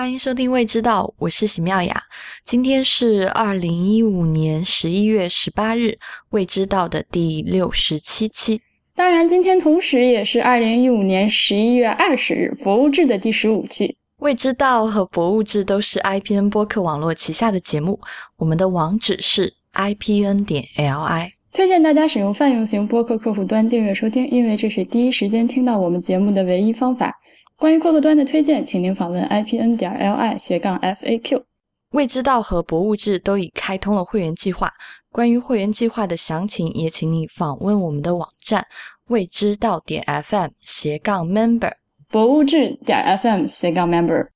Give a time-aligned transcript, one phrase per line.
[0.00, 2.02] 欢迎收听《未知道》，我是喜妙雅。
[2.46, 5.88] 今天是二零一五年十一月十八日，
[6.30, 8.62] 《未知道》的第六十七期。
[8.94, 13.88] 当然，今天同时也是二零一五年十一月二十日，《博物志》的第十五期。
[14.20, 18.00] 《未知道》和《博物志》都是 IPN 播客网络旗下的节目，
[18.38, 21.28] 我们的网址是 IPN 点 LI。
[21.52, 27.14] 推荐大家使用泛用型播客客户端订阅收听，因为这是第一时间听到我们节目的唯一方法。
[27.60, 31.42] 关于客户端的推荐，请您访问 ipn 点 li 斜杠 faq。
[31.90, 34.72] 未知道和博物志都已开通了会员计划，
[35.12, 38.66] 关于会员计划的详情，也请你访问我们的网站
[39.08, 41.70] 未知道点 fm 斜杠 member，
[42.08, 44.28] 博物志点 fm 斜杠 member。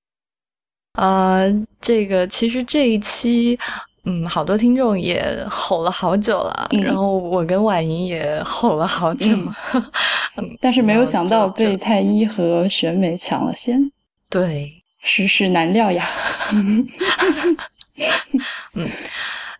[0.92, 3.58] 呃，这个其实这一期。
[4.06, 9.30] 嗯，好多听众也吼了好久了，然后我跟婉莹也吼了好久，
[10.36, 13.90] 嗯， 但是没有想到被太一和选美抢了先。
[14.28, 16.06] 对，世事难料呀。
[18.74, 18.90] 嗯，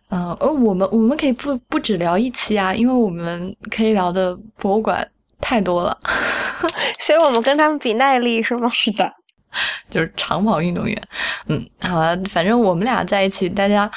[0.09, 5.07] 呃，我们我们可以不不只聊一期啊，因为我们可以聊的博物馆
[5.41, 5.97] 太多了，
[6.99, 8.69] 所以我们跟他们比耐力是吗？
[8.71, 9.11] 是的，
[9.89, 11.01] 就是长跑运动员。
[11.47, 13.89] 嗯，好了，反正我们俩在一起，大家。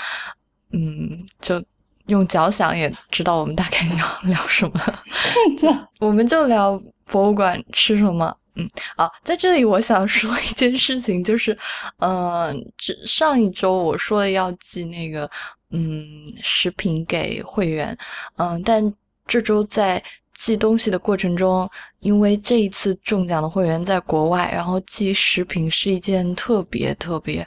[0.72, 1.62] 嗯，就
[2.06, 3.97] 用脚想也知道我们大概要
[4.30, 4.80] 聊什么。
[6.00, 8.34] 我们就聊博物馆吃什么。
[8.55, 11.56] 嗯，啊，在这里我想说一件事情，就是，
[11.98, 15.30] 嗯，这上一周我说了要寄那个
[15.70, 16.05] 嗯
[16.42, 17.97] 食品给会员，
[18.36, 18.92] 嗯，但
[19.27, 20.03] 这周在
[20.34, 27.47] 寄东西的过程中，因为这一次中奖的会员在国外，然后寄食品是一件特别特别，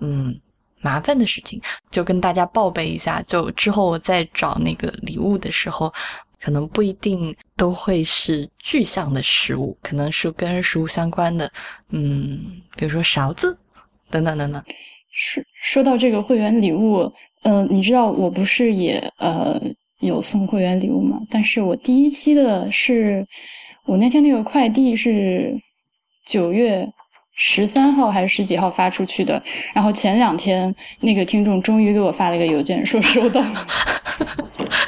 [0.00, 0.40] 嗯。
[0.80, 1.60] 麻烦的事情，
[1.90, 3.20] 就跟大家报备一下。
[3.22, 5.92] 就之后我再找那个礼物的时候，
[6.40, 11.50] 可能不一定都会是具象的食物，可能是跟食物相关的，
[11.90, 12.40] 嗯，
[12.76, 13.56] 比如说勺子
[14.10, 14.62] 等等等等。
[15.10, 19.60] 说说到这个会员礼物，嗯，你知道我不是也呃
[20.00, 21.20] 有送会员礼物吗？
[21.30, 23.26] 但是我第一期的是
[23.86, 25.58] 我那天那个快递是
[26.26, 26.86] 九月。
[27.36, 29.40] 十三号还是十几号发出去的？
[29.74, 33.66] 然后前两天那个听众终于给我发了一个邮件，说收到了。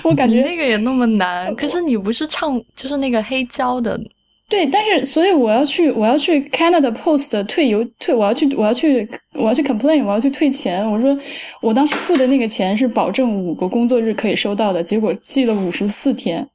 [0.04, 4.00] 我感觉那个也那么难，可是你不是唱就是那个黑胶的？
[4.48, 10.86] 对，但是所以我要去我要去 Canada Post 退邮退，我要去我要去我要去 complain，我要去退钱。
[10.90, 11.18] 我说
[11.62, 16.48] 我当时付的那个钱是保证五个工作日可以收到的，结果寄了五十四天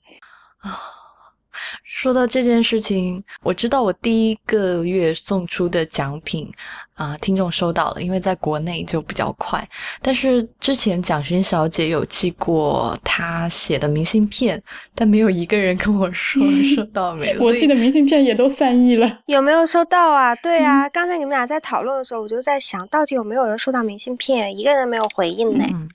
[0.58, 0.78] 啊。
[1.84, 6.50] 说到这件事情，我知道我第一个月送出的奖品
[6.94, 9.66] 啊，听众收到了，因为在国内就比较快。
[10.00, 14.62] 但是之前蒋勋小姐有寄过她写的明信片，
[14.94, 16.42] 但没有一个人跟我说
[16.74, 17.36] 收到没。
[17.38, 20.34] 我寄的明信片也都散佚了，有没有收到啊？
[20.36, 25.64] 对啊，刚才你们俩在讨论的时候，我就在想到底有没有人收到明信片，一个人没有回应呢。
[25.68, 25.88] 嗯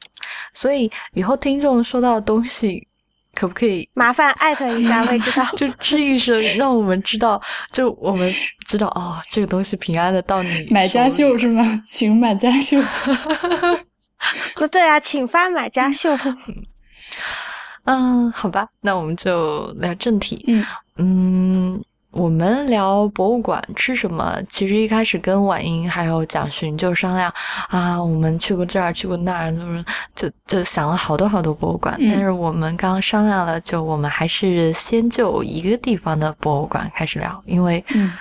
[0.53, 2.87] 所以以后听众收到的东西。
[3.33, 5.03] 可不可以麻烦艾特一下？
[5.05, 8.33] 未知道 就吱一声，让我们知道，就我们
[8.67, 11.81] 知道哦，这个东西平安的到你买家秀是吗？
[11.85, 12.77] 请买家秀。
[14.55, 16.15] 不对啊，请发买家秀。
[17.85, 20.43] 嗯，好吧，那我们就聊正题。
[20.47, 20.65] 嗯
[20.97, 21.83] 嗯。
[22.11, 24.37] 我们聊博物馆吃什么？
[24.49, 27.31] 其实一开始跟婉莹还有蒋勋就商量
[27.69, 29.85] 啊，我们去过这儿，去过那儿，就是
[30.15, 31.97] 就就想了好多好多博物馆。
[32.09, 37.83] 但是我们刚刚商量了，就我们还是先就一个地方的博物馆开始聊，因为。
[37.95, 38.11] 嗯，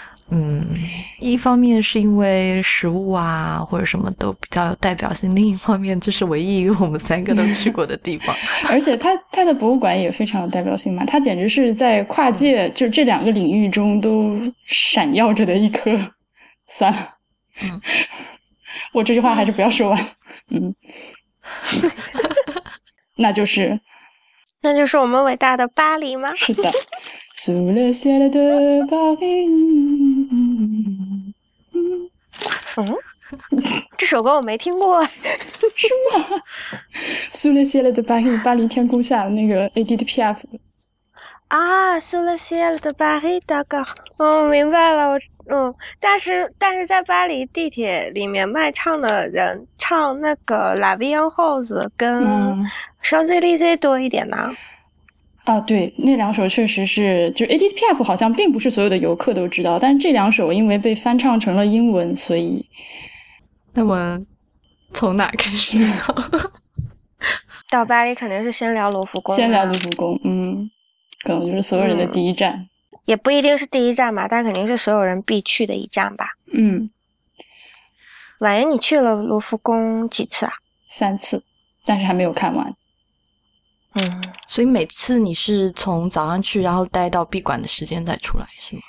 [1.18, 8.34] 一方面是因为食物啊或者什么都比较有代表性，另一方面这是唯一一个我们三个都去过的地方，
[8.70, 15.90] 而且它它的博物馆也非常有代表性嘛，它简直是在跨界就这两个领域中都闪耀着的一颗。
[16.68, 17.14] 算了，
[17.62, 17.80] 嗯，
[18.94, 20.04] 我这句话还是不要说完。
[20.50, 20.74] 嗯，
[23.16, 23.80] 那就是。
[24.62, 26.34] 那就是我们伟大的巴黎吗？
[26.36, 26.70] 是的。
[28.28, 28.38] 的
[28.86, 29.46] 巴黎。
[32.76, 32.94] 嗯，
[33.96, 35.02] 这首歌我没听过，
[35.74, 36.42] 是吗？
[37.32, 40.46] 苏勒谢勒的巴黎，巴黎天空下那个 A D 的 P F。
[41.48, 43.82] 啊，苏勒谢勒的巴黎，大哥，
[44.18, 45.18] 哦，明白了，我
[45.50, 52.66] 嗯，但是但是在巴黎地铁里面卖唱的人唱那个 La Vie en Rose 跟。
[53.02, 54.54] 双 Z D Z 多一点呢？
[55.44, 62.66] 啊，对，那两首确实是，就是 A D P F 好像并不是所有的游客都知道，但是这两首因为被翻唱成了英文，所以，
[63.72, 64.20] 那么
[64.92, 65.90] 从哪开始聊？
[67.70, 70.70] 到巴黎肯定是先聊卢浮宫，先聊卢浮宫，嗯，
[71.24, 72.68] 可能就是所有人的第一站。
[73.06, 76.34] 也不一定是第一站吧，但肯定是所有人必去的一站吧。
[76.52, 76.90] 嗯，
[78.38, 80.52] 婉言，你去了卢浮宫几次啊？
[80.86, 81.42] 三次，
[81.84, 82.74] 但是还没有看完。
[83.94, 88.82] 嗯，所以每次你是从早上去，然后待到闭馆的时间再出来，是吗？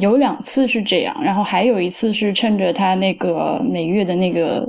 [0.00, 4.66] 有两次是这样，然后还有一次是趁着他那个每月的那个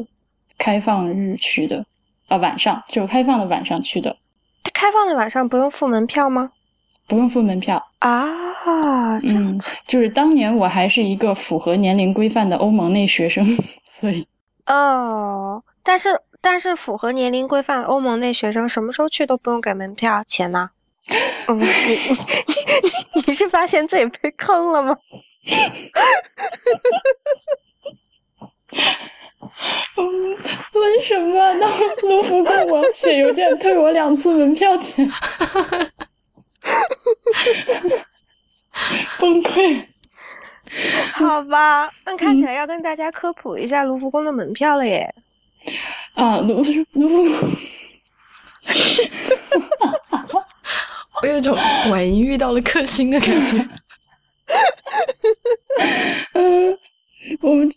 [0.57, 1.85] 开放日去的，
[2.27, 4.15] 啊，晚上就是开放的晚上去的。
[4.73, 6.49] 开放的晚上不用付门票吗？
[7.05, 13.45] 不用付门票啊，嗯，就是当年我还是一个符合年龄规范的欧盟内学生，
[13.85, 14.25] 所以
[14.65, 16.09] 哦，但是
[16.43, 20.71] 但是符合年龄规范的欧盟内学生什么时候去都不用给门票钱呢？
[21.47, 21.69] 嗯，你你
[23.15, 24.97] 你你是发现自己被坑了吗？
[29.97, 30.37] 嗯，
[30.73, 31.67] 为什么呢？
[32.01, 35.09] 卢浮宫我写邮件退我两次门票钱，
[39.19, 39.85] 崩溃。
[41.13, 45.13] 好吧，那看起来要跟大家科普一下卢浮宫的门票了耶。
[46.13, 46.61] 啊，卢
[46.93, 47.49] 卢浮宫。
[51.21, 51.55] 我有种
[51.89, 53.67] 婉莹遇到了克星的感觉。
[56.33, 56.77] 嗯，
[57.41, 57.71] 我们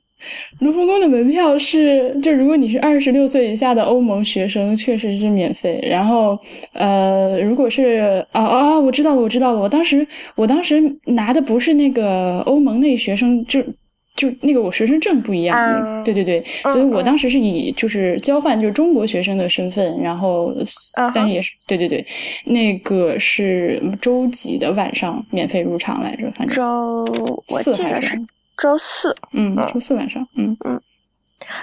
[0.61, 5.79] 卢浮宫的门票是，就如果你是二十六岁以下的欧盟学生，确实是免费。
[5.89, 6.39] 然后，
[6.73, 9.61] 呃，如果是啊啊，我知道了，我知道了。
[9.61, 13.63] 我当时，我当时拿的不是那个欧盟内学生，就。
[14.17, 20.55] 就那个我学生证不一样，对对对，所以我当时是以就是交换就是中国学生的身份，然后
[21.15, 22.05] 但是也是对对对，
[22.45, 26.31] 那个是周几的晚上免费入场来着？
[26.35, 27.05] 反正周
[27.49, 28.19] 我记得是
[28.57, 30.81] 周四，嗯，周四晚上，嗯嗯，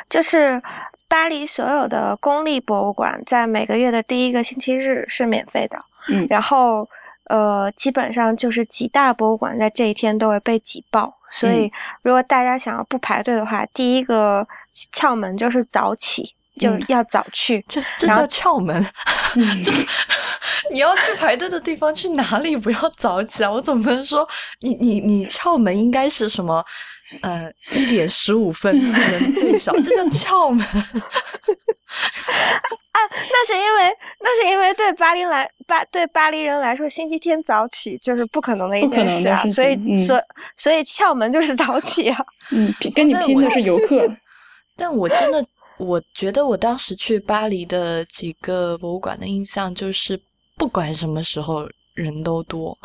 [0.09, 0.61] 就是
[1.07, 6.87] 巴黎所有的公立博物馆在每个月的第一个星期日是免费的，嗯，然后。
[7.25, 11.71] 呃，基本上就是几大博物馆在这一天都会被挤爆，所以
[12.01, 14.47] 如果大家想要不排队的话，第一个
[14.93, 17.63] 窍门就是早起，就要早去。
[17.67, 18.83] 这这叫窍门？
[19.63, 19.71] 就
[20.71, 22.55] 你要去排队的地方去哪里？
[22.55, 23.51] 不要早起啊！
[23.51, 24.27] 我总不能说
[24.61, 26.63] 你你你窍门应该是什么？
[27.21, 30.65] 呃，一点十五分能最少，这叫窍门。
[32.93, 40.21] 啊，那是因为那是因为对巴黎来巴对巴黎人来说，星期天早起就是不可能的一件事啊，所以所
[40.57, 42.17] 所以窍门就是早起啊。
[42.51, 44.07] 嗯，跟你拼的是游客。
[44.77, 45.45] 但我真的，
[45.77, 50.19] 我觉得我当时去巴黎的几个博物馆的印象就是，
[50.55, 52.77] 不管什么时候人都多。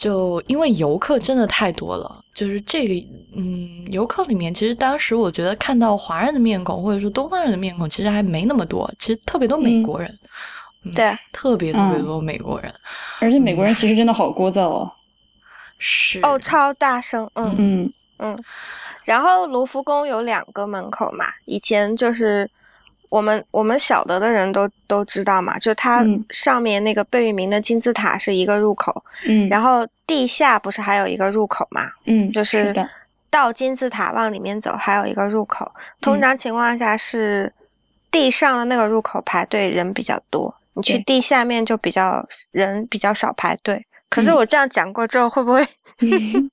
[0.00, 2.94] 就因为游客真的太多了，就是这个，
[3.36, 10.18] 嗯，游客里面其实当时我觉得看到华人的面孔或者说东方人的面孔，其实还没那么多，其实特别多美国人，
[10.96, 12.72] 对，特别特别多美国人，
[13.20, 14.90] 而且美国人其实真的好聒噪哦，
[15.76, 17.92] 是哦，超大声，嗯嗯。
[18.22, 18.38] 嗯，
[19.04, 22.50] 然后卢浮宫有两个门口嘛，以前就是。
[23.10, 32.74] 我们我们晓得的人都都知道嘛，就它上面那个贝聿铭的金字塔是一个入口，嗯，然后地下不是还有一个入口嘛，嗯，就是
[33.28, 37.52] 到金字塔往里面走还有一个入口，通常情况下是
[38.10, 43.86] 地上的那个入口排队人比较多，你去地下面就比较人比较少排队。
[44.08, 45.68] 可是我这样讲过之后会不会？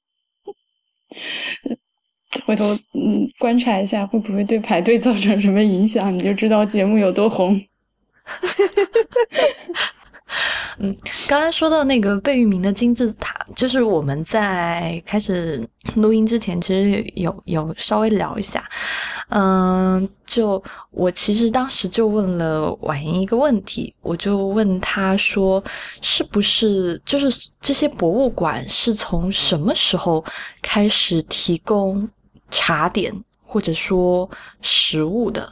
[2.46, 7.60] 回头嗯观察一下会不会对排队造成什么影响，你就知道节目有多红。
[10.80, 18.64] 嗯，刚才说到那个贝聿铭的金字塔，就是我们在开始录音之前，其实有有稍微聊一下。
[19.30, 20.62] 嗯，就
[20.92, 25.64] 我其实当时就问了婉莹一个问题，我就问他说，
[26.02, 30.24] 是不是就是这些博物馆是从什么时候
[30.62, 32.08] 开始提供？
[32.50, 33.14] 茶点
[33.50, 34.30] 或者说
[34.62, 35.52] 食物的，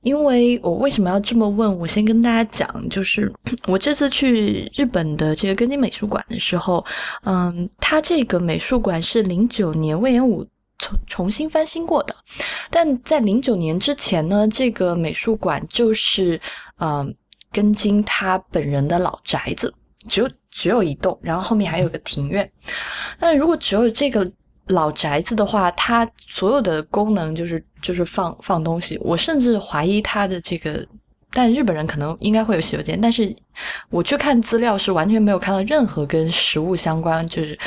[0.00, 1.78] 因为我为什么要这么问？
[1.78, 3.30] 我先跟大家讲，就是
[3.68, 6.84] 我这次去日本的这个根津美术馆的时候，
[7.24, 10.42] 嗯，它这个美术馆是零九年魏延武
[10.78, 12.16] 重重新翻新过的，
[12.70, 16.40] 但在零九年之前呢，这个美术馆就是
[16.78, 17.14] 嗯
[17.52, 19.72] 根津他本人的老宅子，
[20.08, 22.50] 只有只有一栋，然后后面还有个庭院。
[23.18, 24.32] 那如果只有这个。
[24.68, 28.98] 老宅子的话，它所有的功能就是就是放放东西。
[29.02, 30.86] 我甚至怀疑它的这个，
[31.30, 33.34] 但日本人可能应该会有洗手间，但是
[33.90, 37.58] 我去看资料是完全没有看到任何跟食物相关，就是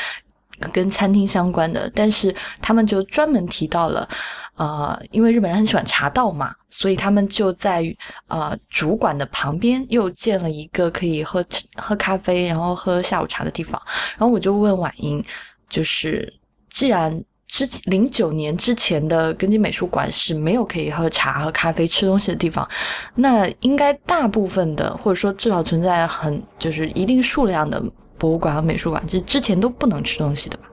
[0.74, 4.10] 跟餐厅相关的，但是他们就专门提到了，
[4.56, 7.96] 呃，因为日本人很喜欢茶道嘛，所以他们就在
[8.28, 13.80] 呃主馆的旁边又建了一个可以喝喝咖啡，然后喝下午茶的地方。
[14.18, 15.24] 然后我就问婉英，
[15.70, 16.34] 就是
[16.78, 22.68] 既然之零九年之前的根津美术馆是没有可以喝茶、喝咖啡、吃东西的地方，
[23.16, 27.82] 那应该大部分的，或者说至少存在很就是一定数量的。
[28.20, 30.64] 博物馆和美术馆，这之前都不能吃东西的吧？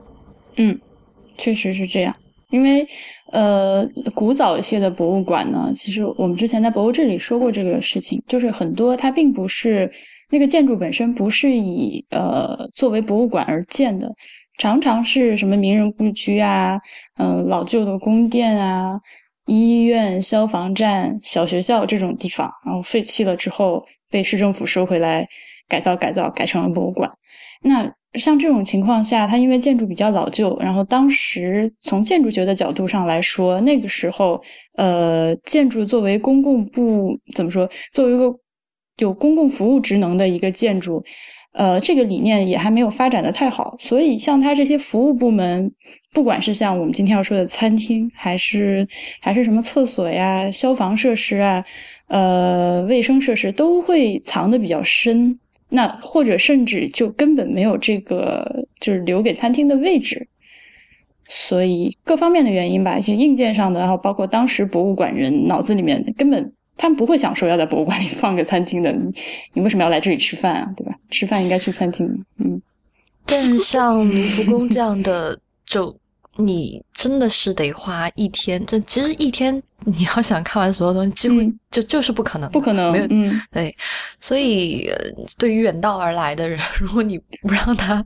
[0.55, 0.75] 嗯，
[1.37, 2.11] 确实是这样。
[2.49, 2.87] 因为
[3.31, 9.87] 呃，古早一些的博物馆呢，其实我们之前在博物志里说过这个事情，就是很多它并不是
[10.31, 14.11] 那个建筑本身不是以呃作为博物馆而建的，
[14.57, 16.79] 常常是什么名人故居啊，
[17.17, 18.99] 嗯，老旧的宫殿啊、
[19.45, 25.27] 医院、消防站、小学校这种地方，然后废弃了之后被市政府收回来
[25.67, 27.11] 改造改造，改成了博物馆。
[27.61, 34.41] 那像这种情况下，它因为建筑比较老旧，然后当时从建筑学的角度上来说，那个时候，
[34.77, 38.31] 呃，建筑作为公共部怎么说，作为一个
[38.99, 41.03] 有公共服务职能的一个建筑，
[41.57, 45.71] 呃，这个理念也还没有发展的太好，所以像它这些服务部门，
[46.11, 48.85] 不管是像我们今天要说的餐厅，还是
[49.21, 51.63] 还是什么厕所呀、消防设施啊、
[52.07, 55.39] 呃，卫生设施，都会藏的比较深。
[55.69, 60.27] 那或者甚至就根本没有这个，就是留给餐厅的位置，
[61.25, 68.91] 所以各方面的原因吧，一些硬件上的，然后包括当时博物馆人脑子里面根本他们不会想说要在博物馆里放个餐厅的，
[69.53, 70.73] 你为什么要来这里吃饭啊？
[70.75, 70.93] 对吧？
[71.09, 72.07] 吃饭应该去餐厅。
[72.37, 72.61] 嗯，
[73.25, 75.95] 但像卢浮宫这样的，就
[76.37, 79.61] 你真的是得花一天，这其实一天。
[79.87, 81.35] 你要想看完所有东西，几乎
[81.69, 83.75] 就就是不可能，不可能，没有，嗯，对，
[84.19, 84.89] 所以
[85.37, 88.03] 对于远道而来的人，如果你不让他，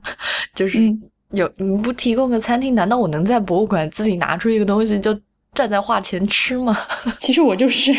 [0.54, 0.94] 就是
[1.30, 5.18] 有你不提供个餐厅，难道我能在博物馆自己拿出一个东西就
[5.54, 6.76] 站在画前吃吗？
[7.18, 7.92] 其实我就是，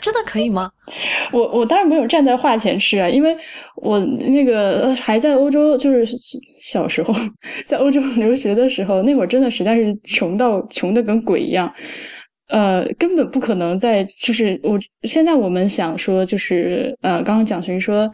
[0.00, 0.70] 真的可以吗？
[1.32, 3.36] 我我当然没有站在画前吃啊，因为
[3.76, 6.06] 我那个还在欧洲，就是
[6.60, 7.14] 小时候
[7.66, 11.72] 在欧洲留学的时候，那会儿真的实在是穷到穷的跟鬼一样。
[12.48, 18.10] 呃，根本不可能在，就是我现在我们想说，就是呃，刚刚蒋勋说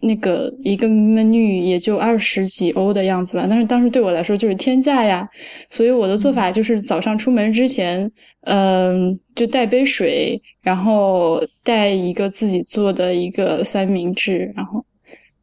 [0.00, 5.28] 那个一个 menu 也就二十几欧的样子吧，但是当时对我来说就是天价呀，
[5.70, 8.10] 所以我的做法就是早上出门之前，
[8.42, 14.84] 嗯，就带杯水，然后带一个自己做的一个三明治，然后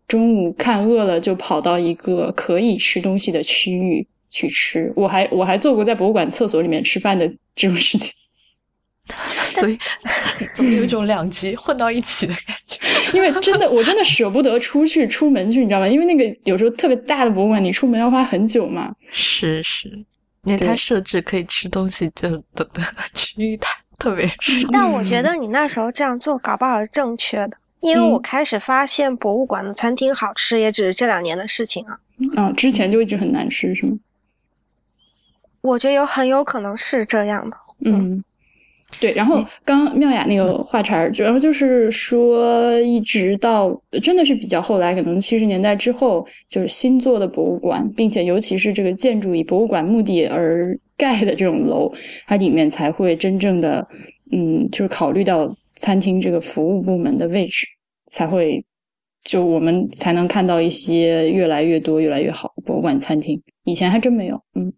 [0.08, 4.94] 中午看饿了就跑到一个可以吃东西的区域去吃。
[4.96, 8.14] 我还我还做过在博物馆厕所里面吃饭的这种事情。
[9.60, 9.78] 所以
[10.54, 12.80] 总有一种两极混到一起的感觉，
[13.14, 15.88] 因为真的，我真的舍不得出去出门去，你知道吗？
[15.88, 18.94] 因为那个有时候特别大的博物馆，你出门要花很久嘛。
[19.12, 19.88] 是是，
[20.46, 22.82] 因为它设置可以吃东西就的的
[23.14, 23.70] 区域太
[24.00, 24.68] 特别少。
[24.72, 32.00] 但我觉得你那时候这样做搞不好是正确的，因为我开始发现博物馆的餐厅好吃，也只是这两年的事情啊。
[32.36, 34.00] 啊，之前就一直很难吃，是吗？
[35.62, 37.58] 我觉得有很有可能是这样的。
[37.82, 38.24] 嗯。
[39.00, 43.70] 对，然后刚妙雅那个话茬儿，主要就是说，一直到
[44.02, 51.92] 真的是比较后来，可能七十年代之后，就是新做的博物馆，并且尤其是这个建筑以博物馆目的而盖的这种楼，
[52.26, 53.86] 它里面才会真正的，
[54.32, 57.66] 嗯，就是考虑到餐厅这个服务部门的位置，
[58.12, 58.64] 才会
[59.24, 64.72] 就我们才能看到一些越来越多、越来越好的博物馆餐厅，以前还真没有，嗯。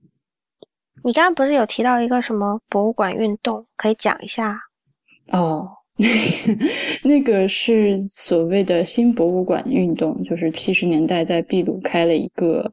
[1.08, 4.60] 你刚刚不是有提到一个什么博物馆运动，可以讲一下？
[5.32, 5.66] 哦，
[7.02, 12.70] 那个是所谓的新博物馆运动，就是七十年代在秘鲁开了一个，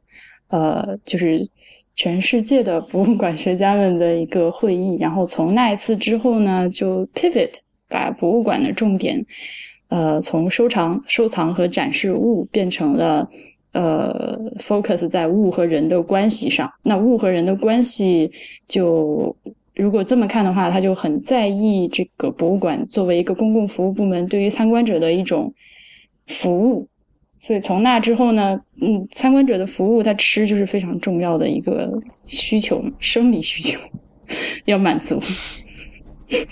[0.49, 1.49] 呃，就是
[1.95, 4.99] 全世界的博物馆学家们的一个会议。
[4.99, 7.53] 然后从那一次之后呢，就 pivot
[7.88, 9.25] 把博物馆的重点，
[9.91, 13.31] 呃，从收藏、收藏和展示物变成了。
[13.75, 16.73] 呃，focus 在物和人的关系上。
[16.85, 18.31] 那物和人的关系，
[18.69, 19.37] 就
[19.75, 25.52] 如果这么看的话，他就很在意这个博物馆作为一个公共服务部门对于参观者的一种
[26.28, 26.88] 服务。
[27.40, 33.76] 所以从那之后呢，嗯，参观者的服务，他吃就是非常重要的一个需求，生理需求
[34.66, 35.21] 要满足。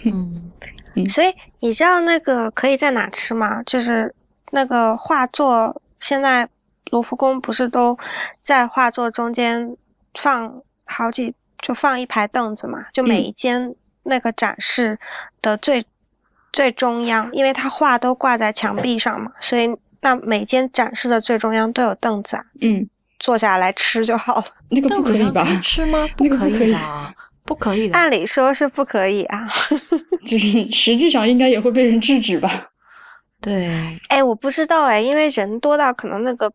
[0.04, 0.50] 嗯，
[1.08, 3.62] 所以你知道那个可以在哪吃吗？
[3.62, 4.12] 就是
[4.50, 6.48] 那个画作现在。
[6.92, 7.98] 卢浮宫不是都
[8.42, 9.76] 在画作中间
[10.14, 12.84] 放好几，就放一排凳子嘛？
[12.92, 14.98] 就每一间那个展示
[15.40, 15.86] 的最
[16.52, 22.44] 最中央，因为他画都挂在墙壁上嘛，所以那每间展示的最中央都有凳子啊。
[22.60, 22.86] 嗯，
[23.18, 24.44] 坐下来吃就好了。
[24.68, 25.46] 那个不可以吧？
[25.62, 26.06] 吃吗？
[26.18, 26.78] 那个可以的，
[27.46, 27.96] 不可以的。
[27.96, 29.48] 按理说是不可以啊，
[30.26, 32.68] 就是实际上应该也会被人制止吧？
[33.40, 33.98] 对。
[34.08, 36.52] 哎，我不知道哎，因为人多到可能那个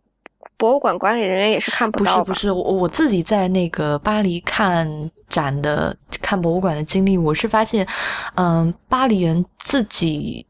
[0.57, 2.23] 博物馆管理人员也是看不到。
[2.23, 4.89] 不是不是，我我自己在那个巴黎看
[5.29, 7.87] 展的、看博物馆的经历，我是发现，
[8.35, 10.45] 嗯，巴黎人自己。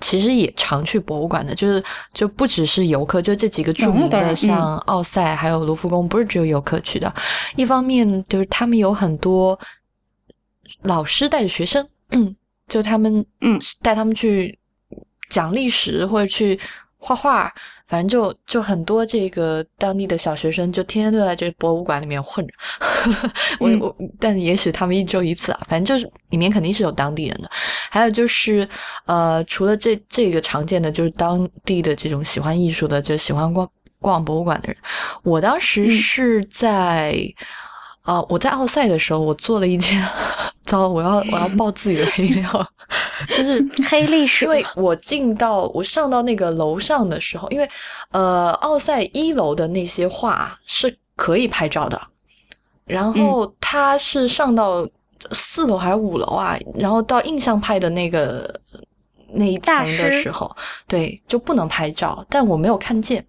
[0.00, 1.82] 其实也常去博物馆的，就是
[2.14, 7.12] 就不只是游客，就这几个著名的，像奥赛还有卢浮宫，不是只有游客去的。
[7.56, 9.58] 一方面就是他们有很多
[10.82, 11.84] 老师带着学生，
[12.68, 14.56] 就他们嗯带他们去
[15.30, 16.56] 讲历史或者去。
[16.98, 17.52] 画画，
[17.86, 22.54] 反正就就很多这个当地的小学生，就天天都在这博物馆里面混着。
[23.60, 27.48] 我我，但也许他们一周一次啊，反正就是里面肯定是有当地人的。
[27.88, 28.68] 还有就是，
[29.06, 34.76] 呃，除了这这个常见的，就是当地的这种喜欢艺术的，就喜欢逛逛博物馆的人。
[35.22, 37.16] 我当时是在。
[38.08, 38.24] 啊！
[38.30, 40.02] 我在奥赛的时候，我做了一件，
[40.64, 42.42] 糟，我要我要爆自己的黑料，
[43.28, 44.46] 就是黑历史。
[44.46, 47.68] 因为我进到我上到那个楼上的时候，因为
[48.12, 52.00] 呃，奥赛一楼的那些画是可以拍照的，
[52.86, 54.88] 然后他是上到
[55.32, 56.58] 四楼还是五楼啊？
[56.78, 58.58] 然后到印象派的那个
[59.34, 63.22] 那一层的时候，对，就不能拍照，但我没有看见，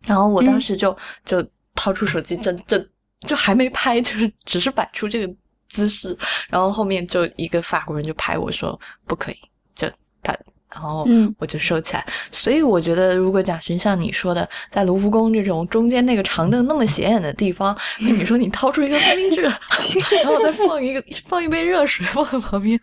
[0.00, 0.96] 然后我当时就
[1.26, 2.88] 就掏出手机，正正。
[3.26, 5.34] 就还没拍，就是只是摆出这个
[5.68, 6.16] 姿势，
[6.48, 9.36] 然后后面就一个法国人就拍我说不可以，
[9.74, 9.88] 就
[10.22, 10.32] 他，
[10.72, 11.06] 然后
[11.38, 12.04] 我就收起来。
[12.30, 19.42] 所以我觉得，如果蒋勋像你说的，在卢浮宫这种中间那个长凳那么显眼的地方，你说你掏出一个三明治，
[20.22, 22.78] 然后再放一个放一杯热水放在旁边，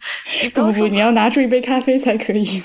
[0.54, 2.62] 不不，你要拿出一杯咖啡才可以。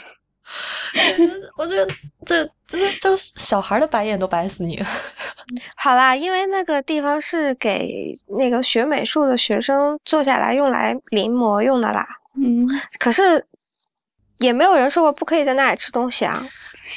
[1.57, 1.87] 我觉得
[2.25, 4.80] 这这就小孩的白眼都白死你。
[5.76, 12.07] 好啦，因为那个地方是给那个学美术的学生坐下来用来临摹用的啦。
[12.40, 12.66] 嗯，
[12.99, 13.45] 可是
[14.38, 16.47] 也没有人说过不可以在那里吃东西啊。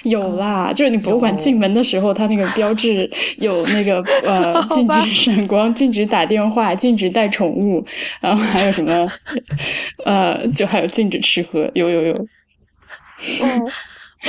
[0.02, 3.08] 有啦，就是你博物馆进门的时候，它那个标志
[3.38, 7.86] 有那个呃禁止闪光、禁止打电话、禁止带宠物，
[8.20, 9.08] 然后还有什么
[10.04, 12.28] 呃，就还有禁止吃喝，有有有。
[13.44, 13.68] 嗯，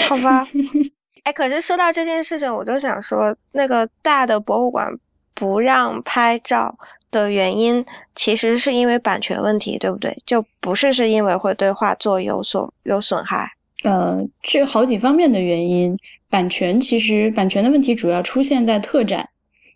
[0.09, 0.47] 好吧。
[1.25, 4.99] 哎，可是说到这件事情，我就想说，那个大的博物馆
[5.35, 6.77] 不让拍照
[7.11, 10.23] 的原因，其实是因为版权问题，对不对？
[10.27, 13.53] 就不是是因为会对画作有所有损害。
[13.85, 15.99] 呃，这有好几方面的原因。
[16.31, 19.29] 版权其实版权的问题主要出现在特展，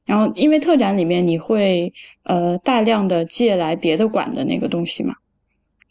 [0.05, 1.93] 然后因为特展里面你会
[2.25, 5.15] 呃大量的借来别的馆的那个东西嘛。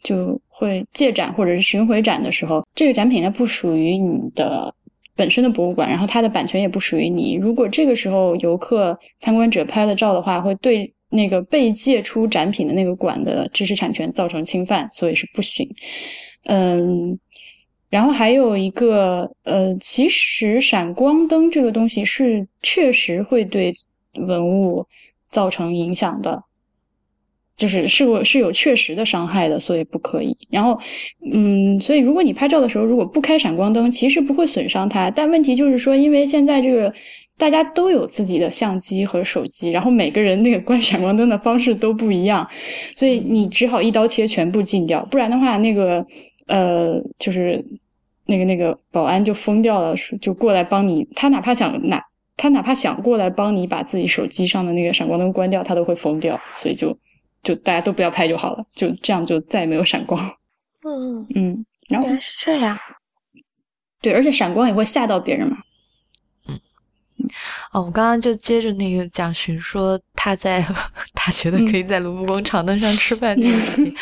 [0.02, 4.74] 就会借展或者是巡回展的时候，这个展品它不属于你的
[5.16, 7.34] 本身的博物馆，然后它的版权也不属于你。
[7.34, 15.68] 如果这个时候游客参观者拍了照的话，会对那个被借出展品的那个馆的知识产权造成侵犯，所以是不行。
[16.44, 17.18] 嗯，
[17.90, 23.74] 然后还有一个呃，其实闪光灯这个东西是确实会对
[24.14, 24.86] 文物
[25.22, 26.44] 造成影响的。
[27.58, 30.34] 就是是我是有确实的伤害的，所以不可以。
[30.48, 30.78] 然后，
[31.32, 35.10] 嗯，所以如果你拍照的时候如果不开闪光灯，其实不会损伤它。
[35.10, 36.94] 但问题就是说，因为现在这个
[37.36, 42.48] 大家都有自己的相机和手机，然后每个人那个关闪光灯的方式都不一样，
[42.94, 45.04] 所以你只好一刀切全部禁掉。
[45.10, 46.06] 不然的话，那个
[46.46, 47.64] 呃，就是
[48.26, 51.04] 那个那个保安就疯掉了，就过来帮你。
[51.16, 52.00] 他哪怕想哪
[52.36, 56.38] 他哪怕想过来帮你把自己手机上的那个闪光灯关掉，他都会疯掉。
[56.54, 56.96] 所以就。
[57.42, 60.20] 就大家都不要拍就好了，就这样就再也没有闪光。
[60.84, 62.78] 嗯嗯，然后是这样。
[64.00, 65.56] 对，而且闪光也会吓到别人嘛。
[66.48, 66.58] 嗯
[67.72, 70.64] 哦，我刚刚就接着那个蒋勋说他在
[71.14, 73.94] 他觉得可以在卢浮宫长凳上吃饭这个事情，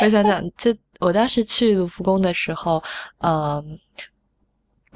[0.00, 2.82] 我想讲，就我当时去卢浮宫的时候，
[3.18, 3.78] 嗯。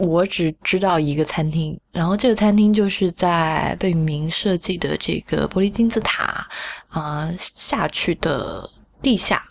[0.01, 6.49] 我只知道一个餐厅，然后这个餐厅就是在贝聿铭设计的这个玻璃金字塔
[6.89, 8.69] 啊下去的
[9.01, 9.43] 地下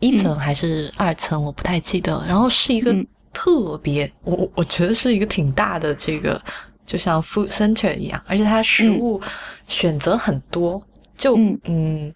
[0.00, 2.24] 一层还是二层，我不太记得。
[2.26, 2.94] 然后是一个
[3.32, 6.40] 特别，我我觉得是一个挺大的这个，
[6.86, 9.20] 就像 food center 一样，而且它食物
[9.68, 10.82] 选择很多，
[11.16, 12.14] 就嗯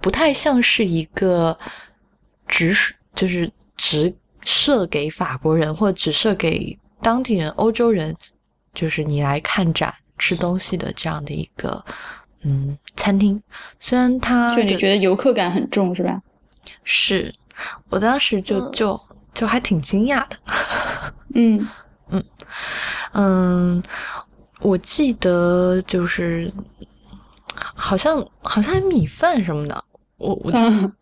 [0.00, 1.56] 不太像是一个
[2.46, 2.74] 直
[3.14, 6.78] 就是直设给法国人或者只设给。
[7.00, 8.12] 当地人、欧洲人，
[8.74, 11.82] 就是你来看展、吃东西的这样的一个
[12.42, 13.42] 嗯餐厅。
[13.80, 16.20] 虽然它就你觉得游客感很重，是吧？
[16.84, 17.32] 是
[17.88, 19.00] 我当时就就
[19.34, 20.36] 就还挺惊讶的。
[21.34, 21.68] 嗯
[22.10, 22.24] 嗯
[23.12, 23.82] 嗯，
[24.60, 26.50] 我记得就是
[27.74, 29.84] 好像好像米饭什么的，
[30.16, 30.92] 我我嗯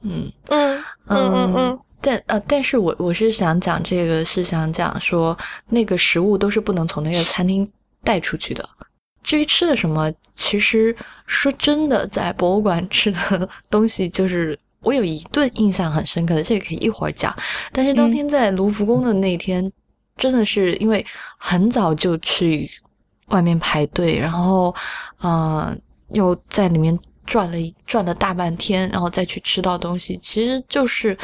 [0.00, 5.36] 嗯嗯嗯嗯，但呃，但是我我是想讲这个，是想讲说
[5.68, 7.70] 那个食物都是不能从那个餐厅
[8.02, 8.66] 带出去的。
[9.24, 10.94] 至于吃的什么，其实
[11.26, 17.34] 说真的，在博物馆吃的东西，就是我有一顿印象很深刻的，这个可以一会儿讲。
[17.72, 19.72] 但是当天在卢浮宫的那天，
[20.16, 21.04] 真的是因为
[21.38, 22.70] 很早就去
[23.28, 24.72] 外面排队，然后
[25.22, 25.76] 嗯，
[26.10, 31.18] 又在里面转了转了大半天，然后再去吃到东西，其实就是。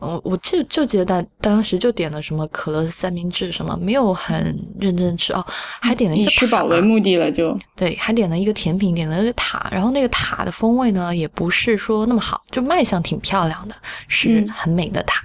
[0.00, 5.44] 我我记就记得当当时就点了什么可乐三明治什么，没有很认真吃哦，
[5.80, 13.74] 还点了一个以吃饱为目的了就对，还点了一个甜品，点了一个塔，然后那个塔的风味呢也不是说那么好，就卖相挺漂亮的，
[14.06, 15.24] 是很美的塔，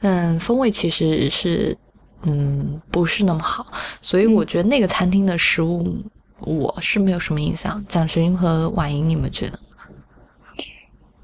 [0.00, 1.74] 嗯，风味其实是
[2.24, 3.66] 嗯不是那么好，
[4.02, 5.96] 所以我觉得那个餐厅的食物
[6.40, 7.82] 我是没有什么印象。
[7.88, 9.58] 蒋勋和婉莹，你们觉得？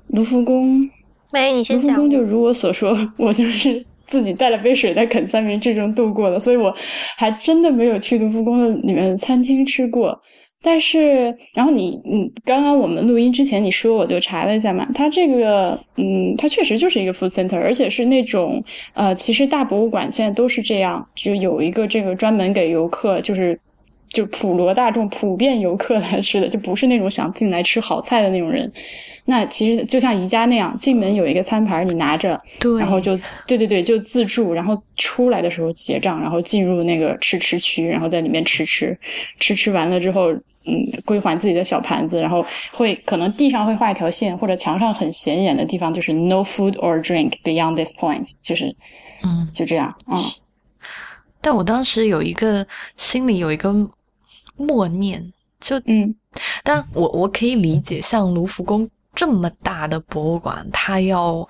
[0.09, 0.88] 卢浮宫。
[1.37, 1.88] 没，你先讲。
[1.88, 6.75] 卢浮宫就如我所说，我就是 自己带了杯水在啃三明治中度过的，所以我
[7.18, 10.18] 还真的没有去卢浮宫的里面的餐厅吃过。
[10.62, 23.61] 但是，然后你，嗯，刚刚我们录音之前你说，我就查了一下嘛，它这个，嗯，它确实就是一个 food center，而且是那种，呃，其实大博物馆现在都是这样，就有一个这个专门给游客，就是。
[24.10, 28.70] 就普罗大众、普遍游客来吃的，就不是那种想进来吃好菜的那种人。
[29.24, 38.96] 那其实就像宜家那样，进门有一个餐盘，你拿着，对，然后就对对对，就自助，然后出来的时候结账，然后进入那个吃吃区，然后在里面吃吃
[39.38, 48.66] 吃吃完了之后，嗯，归还自己的小盘子，然后会可能地上会画一条线，或者墙上很显眼的地方就是 no food or drink beyond this point，就是
[49.24, 50.18] 嗯，就这样啊。
[51.46, 53.72] 但我当时有一个心里有一个。
[54.59, 55.22] 默念
[55.61, 56.14] 就嗯，
[56.64, 61.46] 但我我可以理解，像卢浮宫这么大的博物馆，它要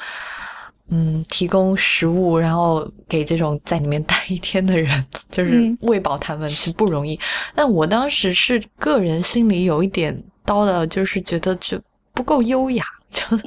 [0.88, 7.16] 嗯提供食物，然后给这种在里面待一天的人，就是喂饱他们，其实不容易。
[7.54, 10.12] 但我当时是个人心里有一点
[10.44, 11.80] 叨叨，就是觉得就
[12.12, 13.22] 不够优雅，就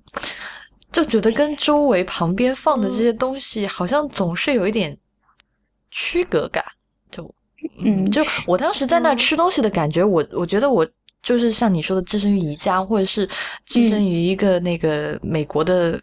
[0.90, 4.96] 就觉得跟周围旁边放的这些东西，好像总是有一点
[5.96, 6.62] 区隔感。
[7.10, 7.34] 就
[7.78, 10.86] 嗯，就我当时在那吃东西的感觉，我我觉得我
[11.22, 13.26] 就是像你说的，置身于宜家，或者是
[13.64, 15.98] 置身于一个那个美国的，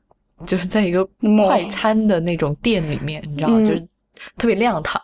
[0.48, 1.08] 就是在一个
[1.46, 3.60] 快餐的那种店里面，你知道吗？
[3.60, 3.88] 就是
[4.38, 5.00] 特别亮堂，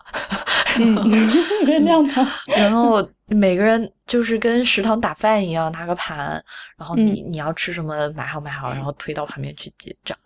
[0.74, 2.28] 特别亮堂。
[2.58, 6.44] 然后每个人就是跟食堂打饭一样，拿个盘，
[6.78, 10.18] 然后你你要吃什么买好买好，然后推到旁边去结账。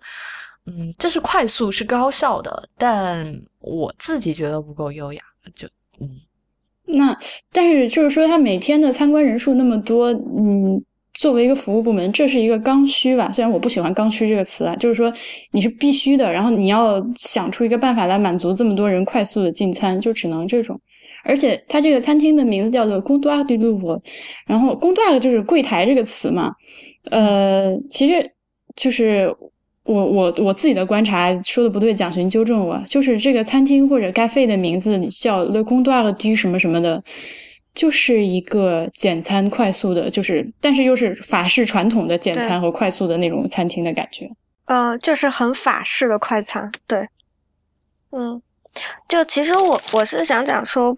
[0.66, 3.28] 嗯，这是快速是高效的，但
[3.60, 5.22] 我自己觉得不够优雅，
[5.54, 5.68] 就。
[6.00, 6.10] 嗯，
[6.86, 7.18] 那
[7.52, 10.82] 但是就是说，他每天的参观人数那么多，嗯，
[11.14, 13.30] 作为一个服务部门，这是一个刚需吧？
[13.32, 15.12] 虽然我不喜欢“刚需”这个词啊，就是说
[15.52, 20.80] 你是必须的，然后你要想出一个办法来满足这么多人快速的进餐，就只能这种。
[21.26, 24.02] 而且他这个餐厅的名字叫做 c o n d o i r e
[24.48, 26.54] 然后 c o n d o i r 就是柜台这个词嘛，
[27.12, 28.32] 呃，其实
[28.78, 29.36] 就是。
[29.84, 37.04] 我我我自己的观察说的不对，蒋勋纠正我，就是这个餐厅或者咖啡的名字叫 Le du 什么什么的，
[37.74, 44.32] 就是一个简餐快速的，就是但是又是法式传统的简餐和快速的那种餐厅的感觉。
[44.66, 47.10] 嗯，就是很法式的快餐，对。
[48.12, 48.42] 嗯，
[49.10, 50.96] 就其实我我是想讲说，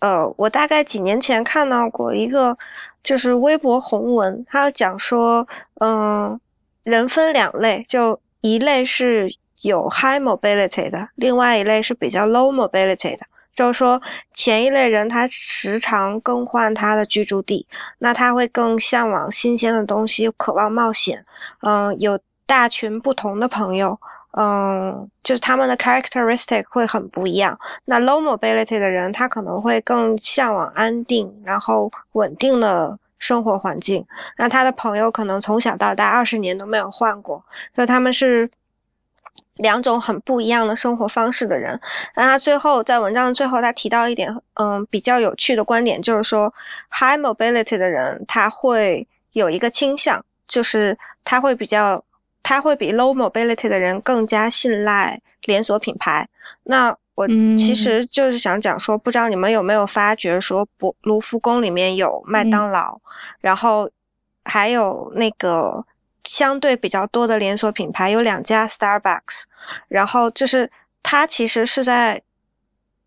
[0.00, 2.58] 呃，我大概几年前看到过一个
[3.04, 5.46] 就是微博红文，他讲说，
[5.80, 6.40] 嗯。
[6.86, 13.26] 人分两类，就一类是有 high mobility 的，另外一类是比较 low mobility 的。
[13.52, 14.00] 就是说，
[14.34, 17.66] 前一类人他时常更换他的居住地，
[17.98, 21.26] 那他会更向往新鲜的东西，渴望冒险，
[21.60, 23.98] 嗯，有大群不同的朋友，
[24.30, 27.58] 嗯，就是他们的 characteristic 会很不一样。
[27.84, 33.00] 那 low mobility 的人，他可能会更向往安定，然后稳定的。
[33.18, 38.50] 生活环境，那他的朋友可能从小到大二十年都没有换过，所以他们是
[39.54, 41.80] 两种很不一样的生活方式的人。
[42.14, 46.52] 那他最后在文章最后，他提到一点，嗯，比较有趣的观点，就是说
[46.90, 52.04] ，high mobility 的人他会有一个倾向，就是他会比较，
[52.42, 56.28] 他会比 low mobility 的人更加信赖连锁品牌。
[56.62, 63.00] 那我其实就是想讲说，不知道你们有没有发觉说，博卢浮宫里面有麦当劳，
[63.40, 63.90] 然后
[64.44, 65.86] 还有那个
[66.22, 69.44] 相对比较多的连锁品牌，有两家 Starbucks，
[69.88, 70.70] 然后就是
[71.02, 72.22] 它其实是在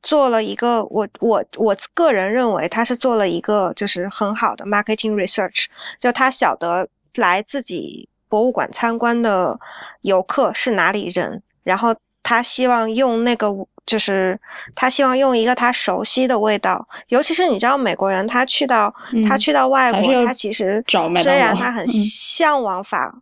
[0.01, 5.65] 做了一个，我我我个人认为他是做了一个就是很好的 marketing research，
[5.99, 9.59] 就他晓得来自己博物馆参观的
[10.01, 13.51] 游客是哪里人，然后他希望用那个
[13.89, 14.39] 就是
[14.75, 18.93] 他希望用一个他熟悉的味道，尤其是你知道美国人他去到
[19.27, 20.83] 他去到外国，他其实
[21.23, 23.15] 虽然他很向往法。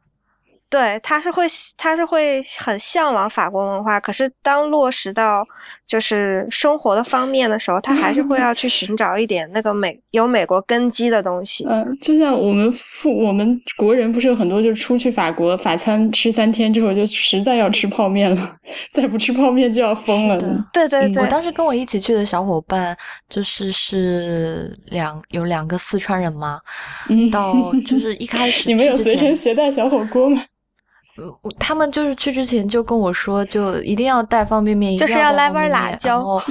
[0.69, 5.47] 对，他是会，他是会很向往法国文化，可是当落实到
[5.87, 11.65] 就是生活的方面的时候，他还是会要去寻找一点那个美有美国根基的东西。
[11.65, 18.55] 嗯，就像我们父我们国人不是有很多，就是出去法国法餐吃三天之后，就实在要吃泡面了，
[18.91, 20.37] 再不吃泡面就要疯了。
[20.73, 22.95] 对对对，我当时跟我一起去的小伙伴
[23.29, 26.59] 就是是两有两个四川人嘛，
[27.09, 30.43] 嗯到就是一开始 你们有随身携带小火锅吗？
[31.59, 36.41] 他们就是去之前就跟我说，就一定要带方便面，就是要来碗辣椒，然后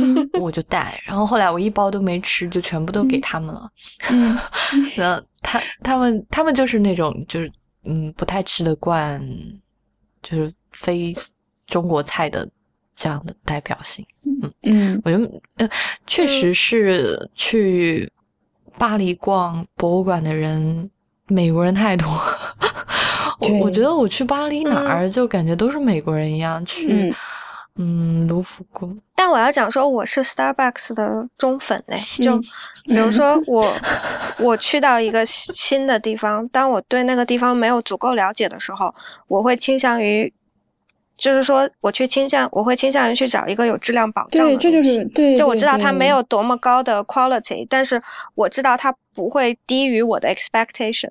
[0.41, 3.71] 我就带，然后后来我一包都没吃，就全部都给他们了。
[4.11, 4.37] 嗯，
[4.99, 7.51] 那他他们他们就是那种就是
[7.85, 9.21] 嗯不太吃得惯，
[10.23, 11.15] 就是非
[11.67, 12.49] 中国菜的
[12.95, 14.05] 这样的代表性。
[14.25, 15.69] 嗯嗯，我觉得呃
[16.07, 18.11] 确实是去
[18.79, 20.91] 巴黎逛博物馆的人，
[21.29, 22.09] 美国人太多。
[23.53, 27.15] 我我觉得我去巴黎哪儿就感觉都是美国人一样去，
[27.77, 28.99] 嗯，卢浮宫。
[29.15, 32.39] 但我要讲说我是 Starbucks 的忠粉嘞，就
[32.85, 33.73] 比如说我
[34.39, 38.95] 我去到一个新的地方，当我对那个地方没有足够了解的时候，
[39.27, 40.33] 我会倾向于，
[41.17, 48.03] 就是说我去倾向我会倾向于去找一个有质量保障的对，这就是对，就我知道它没有多么高的 quality，但是
[48.35, 51.11] 我知道它不会低于我的 expectation。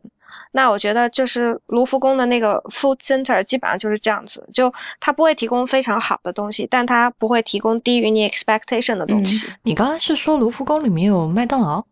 [0.58, 9.48] 那我觉得就是卢浮宫的那个 food center 基本上就是这样子，就它不会提供非常好的东西，但它不会提供低于你 expectation 的东西。
[9.64, 11.84] 你刚刚是说卢浮宫里面有麦当劳？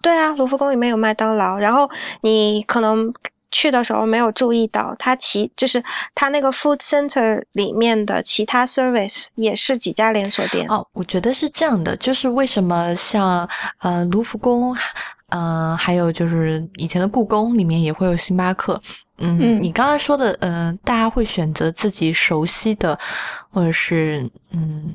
[0.00, 1.90] 对啊，卢浮宫里面有麦当劳，然后
[2.22, 3.12] 你可能
[3.50, 10.66] 去的时候没有注意到，它其就是它那个 food center 里面的其他 service 也是几家连锁店。
[10.70, 13.46] 哦，我觉得是这样的，就是为什么像
[13.80, 14.74] 呃卢浮宫。
[15.28, 18.80] 嗯，还有就是以前的故宫里面也会有星巴克。
[19.18, 22.98] 嗯，你刚才说的，嗯，大家会选择自己熟悉的，
[23.50, 24.94] 或者是嗯，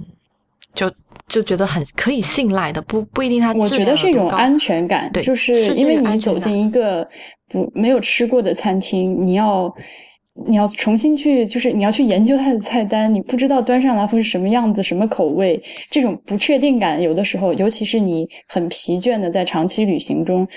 [0.73, 0.91] 就
[1.27, 3.53] 就觉得很可以信赖的，不不一定它。
[3.53, 7.07] 我觉得是一种安全感，对，就是因为你走进一个
[7.49, 9.73] 不没有吃过的餐厅，你要。
[10.47, 20.47] 你要重新去，就是你要去研究它的菜单，你不知道端上来会是什么样子、什么口味，这种不确定感，有的时候，尤其是你很疲倦的在长期旅行中，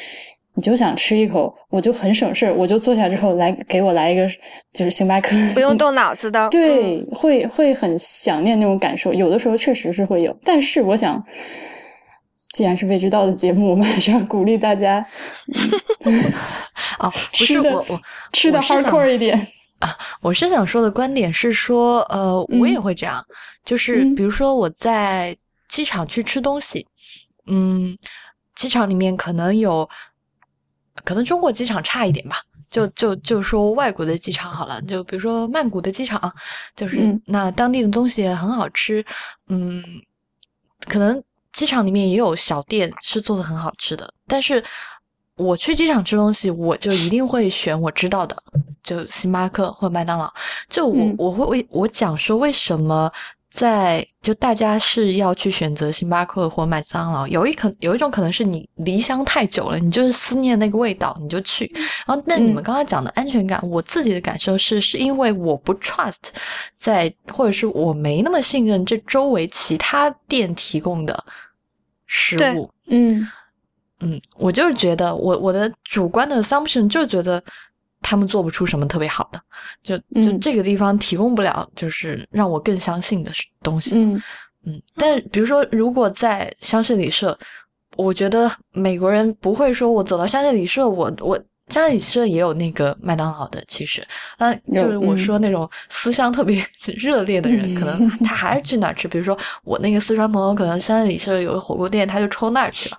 [0.54, 4.28] 你就想吃一口，我就很省事儿，我就坐下之后来给我来一个，
[4.72, 11.20] 就是星巴克，不用动脑子的，对，会会很想念那种感受，有的时候确实是会有，但是我想，
[12.52, 15.04] 既然是未知道的节目，我们还是要鼓励大家，
[17.00, 18.00] 哦，吃的我
[18.32, 19.36] 吃的 hardcore 一点。
[19.84, 23.22] 啊，我是想说的观点是说，呃，我也会这样，
[23.66, 25.36] 就是比如说我在
[25.68, 26.86] 机场去吃东西，
[27.46, 27.94] 嗯，
[28.54, 29.86] 机场里面可能有，
[31.04, 32.36] 可能中国机场差一点吧，
[32.70, 36.32] 就就就说外国的机场好了，就比如说曼谷的机场，
[36.74, 39.04] 就是那当地的东西很好吃，
[39.48, 39.84] 嗯，
[40.86, 44.64] 可能机场里面也有小店是做的很好吃的，但是。
[45.36, 48.36] 我去机场吃东西，我就一定会选我知道的，
[48.82, 50.32] 就星巴克或麦当劳。
[50.68, 53.10] 就我我会为我讲说为什么
[53.50, 57.26] 在就大家是要去选择星巴克或麦当劳。
[57.26, 61.68] 有一可有一种可能是你离乡太久了，你就是思念那个味道，你就去。
[62.06, 66.16] 然后那你们刚刚讲的安全感，我自己的感受是是因为我不 trust
[66.76, 71.24] 在或者是我没那么信任这周围其他店提供的
[72.06, 72.70] 食物。
[72.86, 73.26] 嗯。
[74.04, 77.42] 嗯，我就是觉得，我我的主观的 assumption 就觉得
[78.02, 79.40] 他们做不出什么特别好的，
[79.82, 83.30] 就就这个地方提供不了，就是让我更相信的
[83.62, 83.94] 东西。
[83.96, 84.22] 嗯
[84.66, 87.38] 嗯，但比如说，如果在香榭里舍，
[87.96, 91.38] 我觉得美国人不会说，我走到香榭里舍，我我
[91.68, 94.06] 香榭里舍也有那个麦当劳的，其实，
[94.38, 96.62] 嗯，就是我说那种思乡特别
[96.96, 99.06] 热烈的人，可能 他还是去哪儿吃。
[99.06, 102.98] 比如说我那个四川朋友，可能香榭里舍有个火锅店，他就冲那儿去了，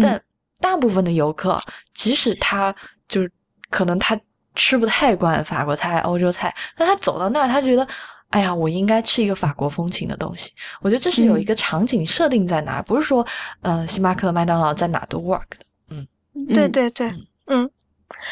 [0.00, 0.22] 但。
[0.62, 1.60] 大部分的游客，
[1.92, 2.74] 即使他
[3.06, 3.30] 就是
[3.68, 4.18] 可能他
[4.54, 7.86] 吃不太惯法国菜、欧洲菜，但他走到那儿，他觉得，
[8.30, 10.52] 哎呀，我应该吃一个法国风情的东西。
[10.80, 13.26] 我觉得这是有一个场景设定在哪儿，不是说，
[13.60, 15.58] 呃，星巴克、麦当劳在哪都 work 的。
[15.90, 16.06] 嗯，
[16.48, 17.12] 对对对，
[17.46, 17.68] 嗯。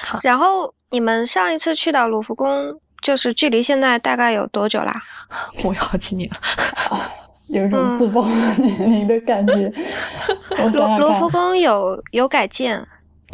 [0.02, 4.92] 好，然后你们上一次去到卢浮宫，就是距离现在大概有多久啦？
[5.64, 6.36] 我有好几年了。
[7.50, 8.22] 有一种自暴
[8.58, 9.72] 年龄的感觉。
[10.58, 12.86] 我想想罗浮宫有有改建，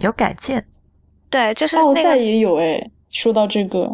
[0.02, 0.64] 有改建，
[1.30, 2.90] 对，就是奥赛也有哎。
[3.10, 3.88] 说到这个，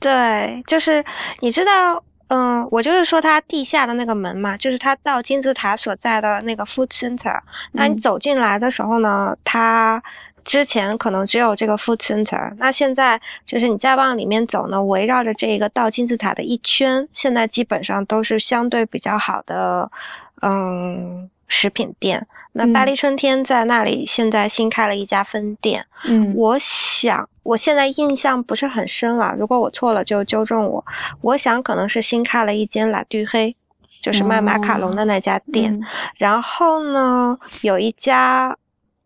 [0.00, 1.04] 对，就是
[1.40, 7.40] 你知道，嗯，我就是说它地下的那个门嘛，就是它到金字塔所在的那个 food center。
[7.72, 10.02] 那你走进来的时候呢，它。
[10.46, 19.90] 之前可能只有这个 food center，那现在就是你再往里面走呢，围绕着这个倒金字塔的一圈，现在基本上都是相对比较好的，
[20.40, 22.28] 嗯，食品店。
[22.52, 25.86] 那巴黎春天在那里现在新开了一家分店。
[26.04, 30.86] 嗯，我想我现在印象不是很深了，如果我错了就纠正我。
[31.20, 33.56] 我想可能是新开了一间拉杜黑，
[34.00, 35.80] 就是卖马卡龙的那家店。
[36.16, 38.56] 然后呢，有一家。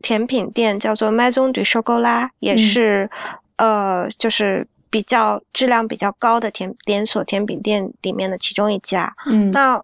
[0.02, 3.10] 甜品店叫做 Maison du Chocolat，也是，
[3.56, 9.14] 呃，就是比较质量比较高的甜连锁甜品店里面的其中一家。
[9.26, 9.82] 嗯，那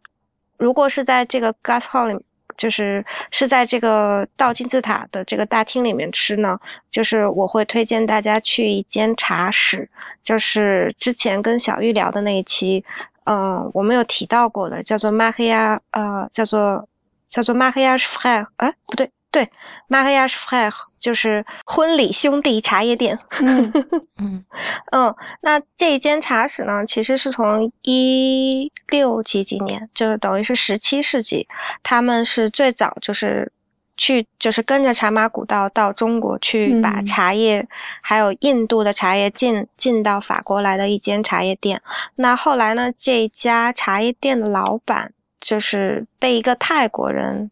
[0.56, 2.24] 如果是在这个 Gas Hall 里，
[2.56, 6.58] 就是是在这个到金字塔的这个大厅里面吃呢，
[6.90, 9.90] 就是我会推荐大家去一间茶室，
[10.24, 12.84] 就是之前跟小玉聊的那一期，
[13.24, 16.88] 嗯，我们有提到过的，叫做 Maria，呃，叫做
[17.28, 19.10] 叫做 Maria Frère，哎，不对。
[19.36, 19.50] 对
[19.90, 23.18] ，Mariage Frère 就是婚礼兄弟茶叶店。
[23.38, 23.70] 嗯
[24.18, 24.46] 嗯
[24.90, 31.48] 嗯，那这一间茶室呢，其实是从一六几几年，就是等于是十七世纪，
[31.82, 33.52] 他们是最早就是
[33.98, 37.68] 去就是跟着茶马古道到中国去把茶叶
[38.00, 41.82] 还有印度的茶叶进进到法国来的一间茶叶店。
[42.14, 47.50] 那后来呢，这家茶叶店的老板就是被一个泰国人。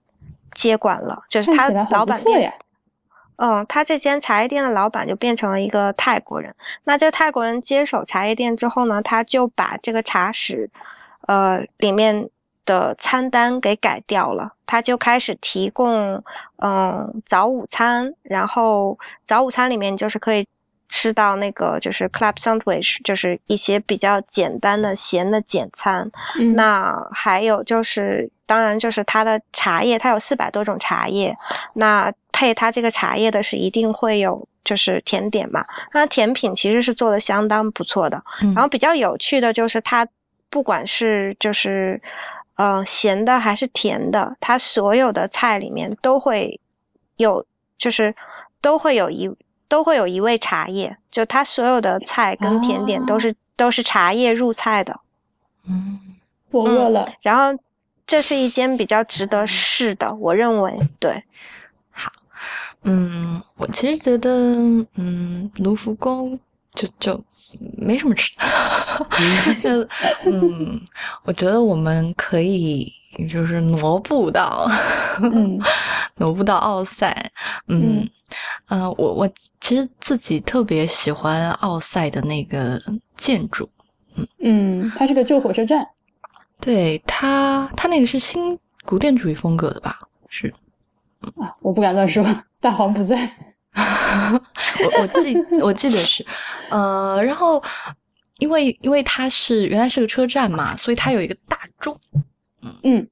[0.55, 2.55] 接管了，就是他老板变，
[3.37, 6.55] 嗯，他这间茶叶店的老板就变成了一个泰国人。
[6.85, 10.71] 那这个泰国人接手茶叶店之后呢，他就把这个茶室，
[11.27, 12.31] 呃，里面
[12.64, 16.23] 的餐单给改掉了，他就开始提供，
[16.57, 20.47] 嗯，早午餐，然后早午餐里面就是可以。
[20.88, 26.11] 吃到那个就是 club sandwich，就是一些比较简单的咸的简餐。
[26.55, 31.37] 那还有就是，当然就是它的茶叶，它有四百多种茶叶。
[31.73, 35.66] 那配它这个茶叶的是一定会有就是甜点嘛。
[35.92, 38.23] 那甜品其实是做的相当不错的。
[38.40, 40.07] 然后比较有趣的就是它
[40.51, 42.03] 不管是就是
[42.57, 46.61] 嗯咸的还是甜的，它所有的菜里面都会
[47.16, 47.47] 有
[47.79, 48.14] 就是
[48.61, 49.35] 都会有一。
[49.68, 55.00] 都会有一味茶叶，就它所有的菜跟甜点都是都是茶叶入菜的。
[55.66, 55.98] 嗯，
[56.50, 57.12] 我饿了。
[57.22, 57.59] 然后
[58.07, 61.24] 这是一间比较值得试的，我认为对。
[61.90, 62.12] 好，
[62.83, 64.31] 嗯，我其实觉得，
[64.96, 66.38] 嗯，卢浮宫
[66.74, 67.24] 就就
[67.79, 69.55] 没什么吃的。
[69.59, 69.83] 就
[70.31, 70.81] 嗯，
[71.24, 72.92] 我觉得我们可以
[73.29, 74.68] 就是挪步到，
[76.16, 77.31] 挪步到奥赛，
[77.68, 78.09] 嗯。
[78.68, 79.29] 呃，我我
[79.61, 82.81] 其实自己特别喜欢奥赛的那个
[83.16, 83.68] 建筑，
[84.16, 84.27] 嗯。
[84.38, 85.87] 嗯，它是个旧火车站，
[86.61, 89.99] 对它它那个是新古典主义风格的吧？
[90.29, 90.53] 是。
[91.37, 92.25] 啊，我不敢乱说，
[92.61, 93.16] 大黄不在，
[93.75, 96.25] 我我记我记得是，
[96.70, 97.62] 呃，然后
[98.38, 101.99] 因为因为它是原来是个车站嘛，所以它有一个大钟，
[102.62, 102.75] 嗯。
[102.83, 103.09] 嗯，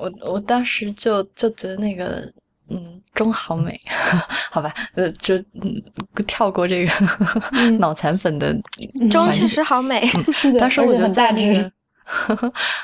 [0.00, 2.32] 我我当时就就觉得那个。
[2.68, 3.78] 嗯，钟好美，
[4.50, 5.82] 好吧，呃，就嗯，
[6.26, 6.92] 跳过这个
[7.78, 8.52] 脑残粉的
[9.10, 10.08] 钟确实好美。
[10.58, 11.72] 当时我就在那个，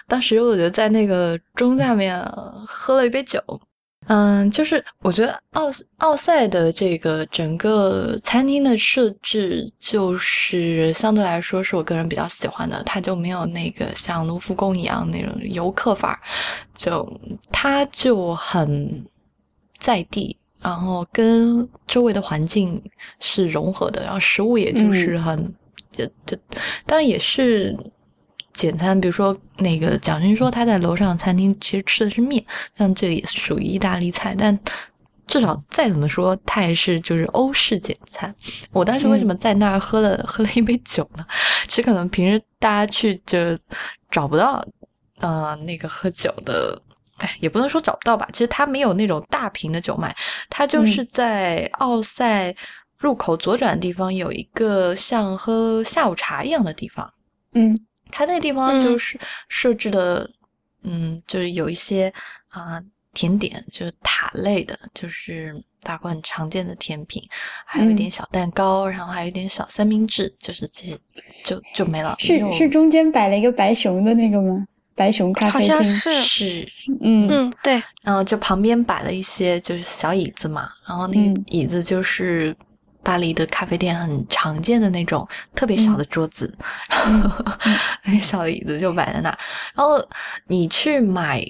[0.06, 2.20] 当时我就在那个钟下面
[2.66, 3.42] 喝了一杯酒。
[4.08, 16.18] 嗯，就是我觉得奥奥赛的这个整个餐厅的设置，就是相对来说是我个人比较喜欢的，它就没有那个像卢浮宫一样那种游客范儿，
[16.74, 17.20] 就
[17.52, 19.04] 它就很。
[19.82, 22.80] 在地，然后跟周围的环境
[23.18, 25.52] 是融合的，然后食物也就是很，
[25.90, 26.38] 就就
[26.86, 27.76] 当然也是
[28.52, 28.98] 简餐。
[29.00, 32.42] 比如说那个蒋勋说他在楼上餐厅其实吃的是面，
[32.78, 34.56] 像这也属于意大利菜，但
[35.26, 38.32] 至少再怎么说，它也是就是欧式简餐。
[38.70, 41.26] 我当时为什么在那儿喝了喝了一杯酒呢？
[41.66, 43.58] 其实可能平时大家去就
[44.12, 44.64] 找不到，
[45.18, 46.80] 呃，那个喝酒的。
[47.40, 50.14] 也不能说找不到吧，其实它没有那种大瓶的酒卖，
[50.48, 52.54] 它就是在奥赛
[52.98, 57.12] 入口左转的地方有一个像喝下午茶一样的地方。
[57.54, 57.78] 嗯，
[58.10, 59.18] 它那个地方就是
[59.48, 60.30] 设置的，
[60.82, 62.12] 嗯，就是有一些
[62.48, 67.22] 啊甜点，就是塔类的，就是法国很常见的甜品，
[67.66, 70.98] 还有一点小蛋糕，然后还有一点小三明治，就是这些
[71.44, 72.16] 就就没了。
[72.18, 74.66] 是是中间摆了一个白熊的那个吗？
[74.94, 82.54] 白熊咖啡厅是是，嗯嗯对，然后就旁边摆了一些就是小椅子嘛，然后那个嗯椅子就是
[83.02, 86.52] 巴黎的咖啡店很常见的那种特别小的桌子，
[87.06, 87.22] 嗯
[88.04, 89.28] 那个小椅子就摆在那。
[89.74, 90.04] 然后
[90.46, 91.44] 你去买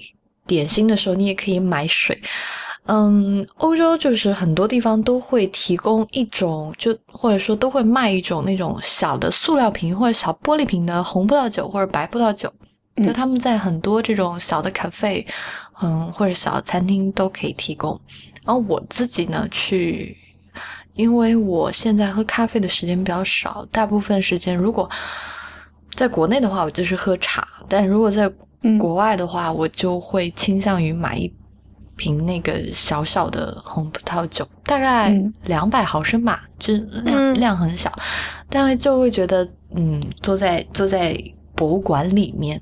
[0.47, 2.19] 点心的时候，你也可以买水。
[2.85, 12.51] 嗯，欧洲就是很多地方都会提供一种，就或者说都会卖一种那种小的塑料瓶或者小玻璃瓶的红葡萄酒或者白葡萄酒。
[12.95, 13.05] 嗯。
[13.05, 15.25] 就他们在很多这种小的咖啡，
[15.81, 17.99] 嗯，或者小餐厅都可以提供。
[18.45, 20.17] 然后我自己呢，去，
[20.93, 24.89] 因为我现在喝咖啡的时间比较少，大部分时间如果
[25.95, 28.31] 在国内的话，我就是喝茶；但如果在
[28.63, 28.77] 嗯。
[28.79, 31.31] 国外的话，我就会倾向于买一
[31.95, 35.33] 瓶那个小小的红葡萄酒，大概嗯。
[35.45, 37.33] 两百毫升吧，就量、嗯。
[37.35, 37.91] 量很小，
[38.49, 41.17] 但是就会觉得，嗯，坐在坐在
[41.63, 42.61] 博物馆里面，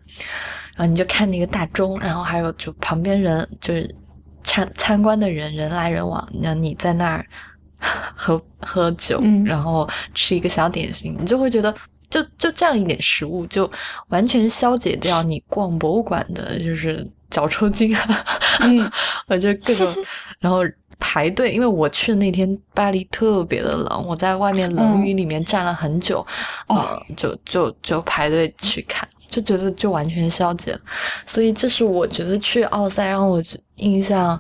[0.76, 3.96] 然后你就看那个大钟，然后还有就旁边人就是
[4.44, 7.26] 参参观的人人来人往，然后你在那儿
[8.16, 9.44] 喝喝酒，嗯。
[9.44, 11.74] 然后吃一个小点心，你就会觉得。
[12.12, 13.72] 就就这样一点食物，就
[14.10, 18.26] 完全消解掉你逛博物馆的就是脚抽筋啊，
[18.60, 18.92] 嗯。
[19.28, 19.96] 我就各种，
[20.42, 20.60] 然后
[21.02, 26.26] 排队，因为我去的那天巴黎特别的冷，我在外面冷雨里面站了很久，
[26.68, 30.80] 哦呃，就就就排队去看，就觉得就完全消解了，
[31.26, 33.42] 所以这是我觉得去奥赛让我
[33.78, 34.40] 印象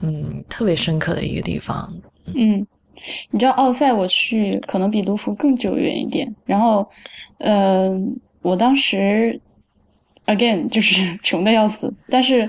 [0.00, 1.92] 嗯特别深刻的一个地方。
[2.34, 2.66] 嗯，
[3.30, 6.88] 你知道奥赛我去可能比卢浮更久远一点，然后，
[7.38, 7.90] 呃，
[8.42, 9.38] 我当时
[10.26, 12.48] again 就是 穷的要死，但是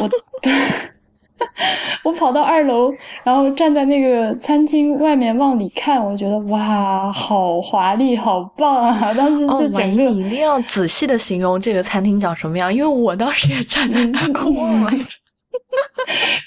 [0.00, 0.08] 我
[2.04, 2.92] 我跑到二楼，
[3.24, 9.12] 然后站在那个餐厅外面往里看，我觉得哇，好华丽，好棒啊！
[9.14, 14.90] 当时哦就，整个、你一定要仔细的形容这个餐厅长什么样，因为我当时也站在那儿，我忘了。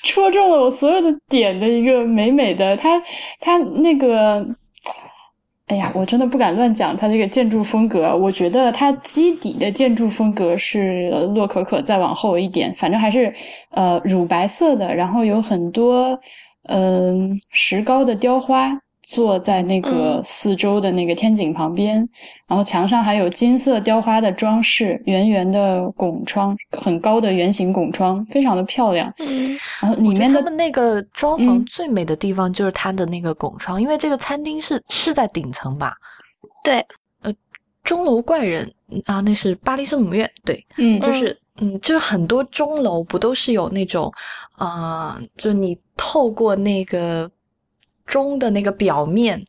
[0.03, 3.01] 戳中了我所有的点的一个美美的，它
[3.39, 4.45] 它那个，
[5.73, 8.15] 哎呀，我真的不敢乱讲它这个建筑风格。
[8.15, 13.33] 我觉得它基底的建筑风格是洛可可再往后一点，反正还是
[13.71, 16.15] 呃乳白色的，然后有很多
[16.69, 18.79] 嗯、石膏的雕花。
[19.03, 21.97] 坐在那个嗯四周的那个天井旁边，
[22.47, 29.13] 然后墙上还有金色雕花的装饰，圆圆的拱窗，很高的圆形拱窗，非常的漂亮。
[29.19, 29.45] 嗯
[29.81, 35.93] 然后里面的他们那个装潢嗯最美的地方就是它的那个拱窗，因为这个餐厅是是在顶层吧？
[36.63, 36.85] 对，
[37.21, 37.33] 呃
[37.83, 38.71] 钟楼怪人
[39.05, 44.11] 啊，那是巴黎圣母院，对，嗯就是嗯，就是很多钟楼不都是有那种
[44.55, 47.29] 啊、呃就是你透过那个
[48.05, 49.43] 钟的那个表面。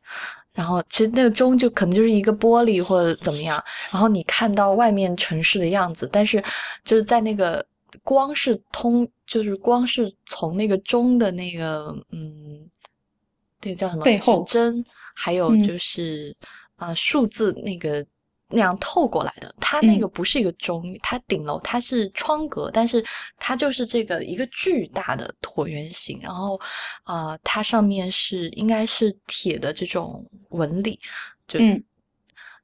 [0.53, 6.41] 然后，其实那个钟就可能就是一个玻璃或者怎么样，然后你看到外面城市的样子，但是
[6.85, 7.65] 就是在那个
[8.03, 12.65] 光是通，就是光是从那个钟的那个嗯，
[13.63, 14.81] 那个叫什么背后指针，
[15.13, 16.33] 还有嗯就是、
[16.77, 18.05] 呃数字那个
[18.55, 19.53] 那样透过来的。
[19.59, 23.03] 它那嗯个不是一个钟，它顶楼它是窗格，但是
[23.37, 26.59] 它就是这个一个巨大的椭圆形，然后
[27.05, 30.99] 呃，它上面是应该是铁的这种纹理，
[31.47, 31.83] 就嗯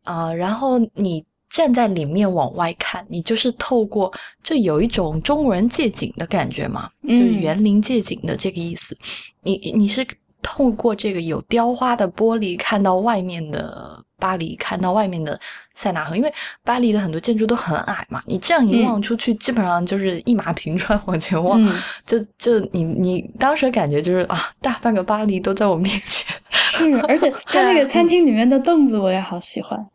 [0.05, 4.09] 呃，然后你站在里面往外看，你就是透过，
[4.41, 8.97] 就有一种中国人借景的感觉嘛，就是嗯园林借景的这个意思。
[9.43, 10.05] 你你是
[10.41, 15.39] 透过这个有雕花的玻璃看到外面的巴黎，看到外面的
[15.73, 16.33] 塞纳河，因为
[16.63, 21.73] 巴黎的很多建筑都很矮嘛，你这样一嗯望出去，基本上就是一马平川往前望，嗯，
[22.05, 26.35] 就 就你你当时感觉就是啊，大半个巴黎都在我面前，
[26.77, 29.87] 是，而且它那个餐厅里面的凳子我也好喜欢，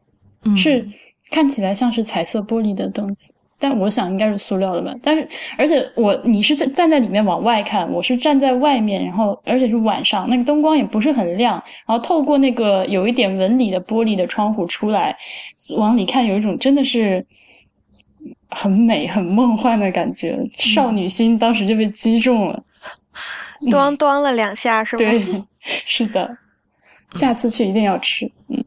[0.45, 0.57] 嗯。
[0.57, 0.87] 是
[1.29, 4.95] 看起来像是彩色玻璃的凳子，但我想应该是塑料的吧。
[5.03, 5.27] 但是，
[5.57, 11.55] 而且我你是在站在里面往外看，我是站在外面，然后而且是晚上，那个灯光也不是很亮，
[11.87, 15.17] 然后透过那个有一点纹理的玻璃的窗户出来，
[15.77, 17.27] 往里看，有一种真的是。
[18.49, 22.63] 很美、很梦幻的感觉，少女心当时就被击中了。
[23.71, 24.99] 端端了两下是吗？
[24.99, 25.45] 对，
[25.85, 26.39] 是的，
[27.11, 28.31] 下次去一定要吃。
[28.49, 28.65] 嗯，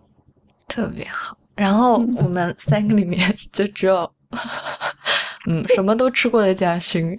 [0.67, 1.35] 特别好。
[1.55, 3.19] 然后我们三个里面
[3.53, 4.11] 就只有，
[5.47, 7.17] 嗯，什么都吃过的嘉勋。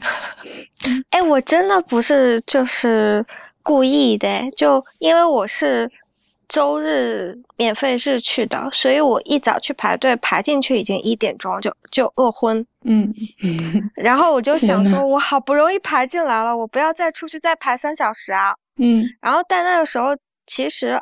[1.11, 3.25] 哎，我真的不是就是
[3.63, 5.91] 故意的，就因为我是
[6.49, 12.65] 周日免费日去的，所以我一早去排队，排进去已经一点钟，就就饿昏。
[12.85, 13.13] 嗯，
[13.95, 18.55] 然后我就想说，我好不容易排进来了，我不要再出去再排三小时啊。
[18.79, 21.01] 嗯然后但那个时候其实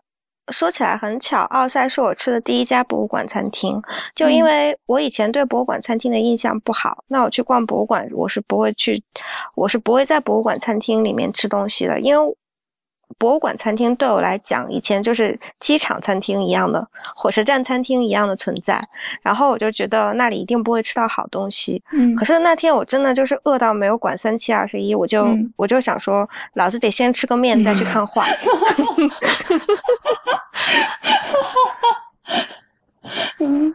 [0.50, 3.82] 说起来很巧，奥赛是我吃的第一家博物馆餐厅。
[4.14, 9.02] 就因为我以前对博物馆餐厅的印象不好，那我去逛博物馆，我是不会去，
[9.54, 12.36] 我是不会在博物馆餐厅里面吃东西的，因为。
[13.16, 18.88] 博物馆餐厅对我来讲，以前就是机场餐厅一样的，火车站餐厅一样的存在。
[19.22, 21.82] 然后我就觉得那里一定不会吃到好东西。
[21.92, 22.14] 嗯。
[22.16, 28.24] 可是那天我真的就是饿到没有管三七二十一，我就我就想说，老子得先吃个面再去看画。
[33.40, 33.74] 嗯。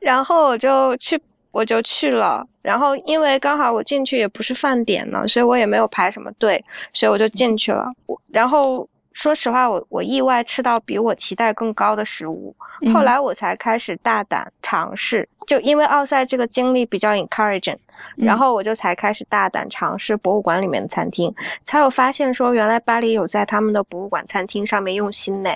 [0.00, 1.20] 然后我就去。
[1.54, 7.92] 我就去了，然后因为刚好我进去也不是饭点呢，所以我也没有排什么队，所以我就进去了。
[8.06, 12.56] 我然后说实话，我我意外吃到比我期待更高的食物。
[12.92, 17.78] 后来我才开始大胆尝试，就因为奥赛这个经历比较 encouraging，
[18.16, 25.50] 然后我就才开始大胆尝试博物馆里面的餐厅，才有发现说原来巴黎有在他们的博物馆餐厅上面用心呢。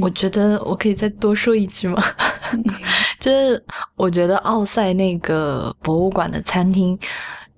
[0.00, 2.02] 我觉得我可以再多说一句吗？
[3.18, 3.64] 就是
[3.96, 6.98] 我觉得奥赛那个博物馆的餐厅，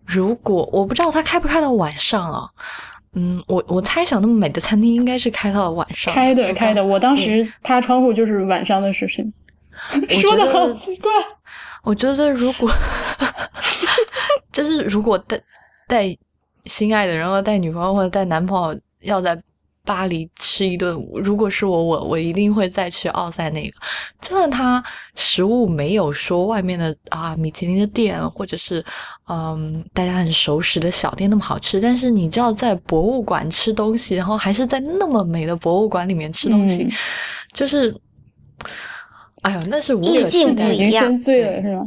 [0.05, 2.49] 如果我不知道它开不开到晚上啊，
[3.15, 6.85] 嗯，我我猜想那么美的餐厅应该是开到晚上，开的开的。
[6.85, 9.33] 我当时趴窗户就是晚上的事情，
[10.21, 11.11] 说的好奇怪。
[11.83, 12.71] 我觉得如果
[14.53, 15.41] 就是如果带
[15.89, 16.17] 带
[16.67, 19.37] 心爱的人，或带女朋友或者带男朋友要在。
[19.85, 23.77] 巴黎吃一顿，如果是我，我我一定会再去奥赛那个。
[24.19, 24.83] 真的，它
[25.15, 28.83] 食物没有说外面的啊米其林的店，或者是
[29.29, 31.83] 嗯大家很熟识的小店那么好吃。
[31.83, 36.89] 但是你知道，在博物馆吃东西，然后还是在那么美的博物馆里面吃东西，
[37.53, 37.95] 就是，
[39.43, 41.83] 哎呦，那是无可替代，已经先醉了，是吗？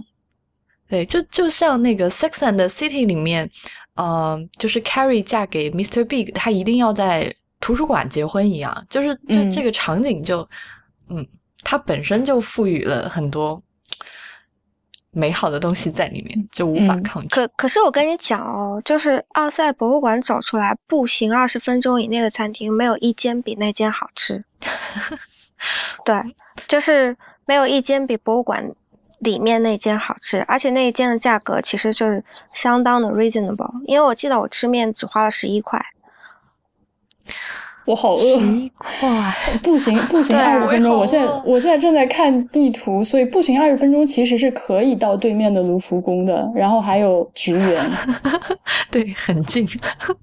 [0.88, 3.50] 对，就就像那个《Sex and the City》里面，
[3.96, 6.06] 呃，就是 Carrie 嫁给 Mr.
[6.06, 7.34] Big，她一定要在。
[7.60, 10.48] 图书馆结婚一样，就是就这个场景就，
[11.10, 11.26] 嗯，
[11.64, 13.62] 它本身就赋予了很多
[15.12, 17.30] 美好的东西在里面，就无法抗拒。
[17.30, 24.40] 可可是我跟你讲哦，就是奥赛博物馆走出来步行二十分钟以内的餐厅，没有一间比那间好吃。
[26.06, 26.36] 对，
[26.68, 28.74] 就是没有一间比博物馆
[29.18, 35.84] 里面那间好吃，而且那一间的价格其实就是相当的 reasonable，因为我记得我吃面只花了十一块。
[37.86, 40.98] 我好饿，一块 步行步行二十分钟。
[40.98, 47.90] 我现在我现在正在看地图，所以步行二十分钟其实是可以到对面的卢浮宫的，然后还有菊园，
[48.92, 49.66] 对，很近。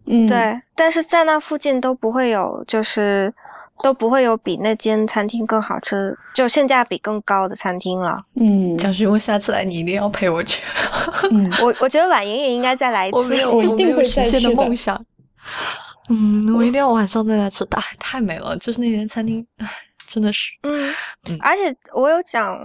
[0.05, 3.32] 嗯， 对，但是在那附近都不会有，就是
[3.82, 8.20] 都不会有比那间餐厅更好吃，就性价比更高的餐厅了。
[8.36, 10.62] 嗯，蒋勋，我下次来你一定要陪我去。
[11.32, 15.02] 嗯，我我觉得婉莹也应该再来一次，我一定会实现的梦想。
[16.11, 19.66] 嗯，我一定要晚上再来吃，太太美了，就是那间餐厅，唉，
[20.07, 20.52] 真的是。
[20.62, 20.94] 嗯
[21.24, 22.59] 嗯，而且我有讲，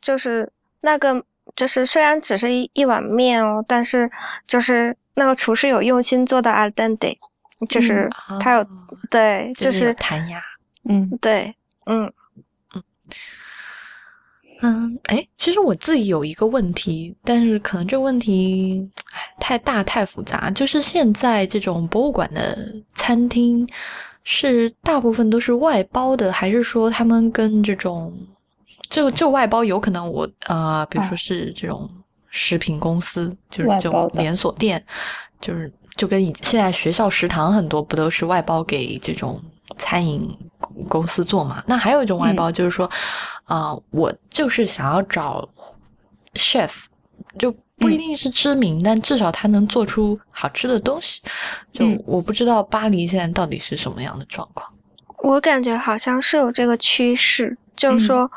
[0.00, 1.24] 就是那个，
[1.56, 4.10] 就是虽然只是一一碗面哦，但是
[4.46, 7.16] 就是那个厨师有用心做的 al dente，
[7.68, 8.08] 就是
[8.40, 8.66] 他有
[9.10, 10.42] 对，就是弹牙，
[10.88, 11.54] 嗯，对，
[11.86, 12.12] 嗯。
[14.64, 20.50] 嗯，哎，其实我自己有一个问题，但是可能这个问题，哎，太大太复杂。
[20.52, 22.56] 就是现在这种博物馆的
[22.94, 23.68] 餐厅，
[24.22, 28.10] 是大部分都是外包的，还是说他们跟这种，
[28.88, 31.86] 这个这外包有可能我呃，比如说是这种
[32.30, 34.82] 食品公司，就是就连锁店，
[35.42, 39.38] 就是就跟现在学校食堂很多不都是外包给这种。
[39.78, 40.28] 餐饮
[40.88, 42.88] 公司做嘛，那还有一种外包，就是说，
[43.44, 45.48] 啊，我就是想要找
[46.34, 46.84] chef，
[47.38, 51.20] 就不一定是知名，但至少他能做出好吃的东西。
[51.72, 54.72] 就我不知道巴黎现在到底是什么样的状况。
[55.18, 58.30] 我感觉好像是有这个趋势，就是说，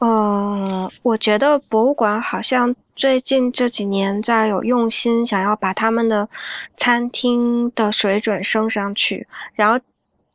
[0.00, 6.28] 嗯，我觉得博物馆好像最近这几年在有用心想要把他们的
[6.76, 9.80] 餐厅的水准升上去，然后。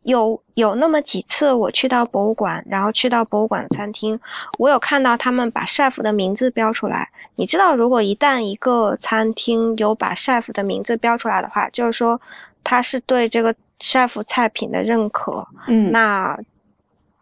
[0.06, 4.20] 有有那么几次，我去到博物馆，然后去到博物馆餐厅，
[4.60, 7.10] 我有看到他们把 chef 的名字标出来。
[7.36, 12.22] 你知道，如果一旦一个餐厅有把 chef 的名字标出来的话，就是说
[12.64, 15.48] 他是对这个 chef 菜品的认可。
[15.68, 16.38] 嗯，那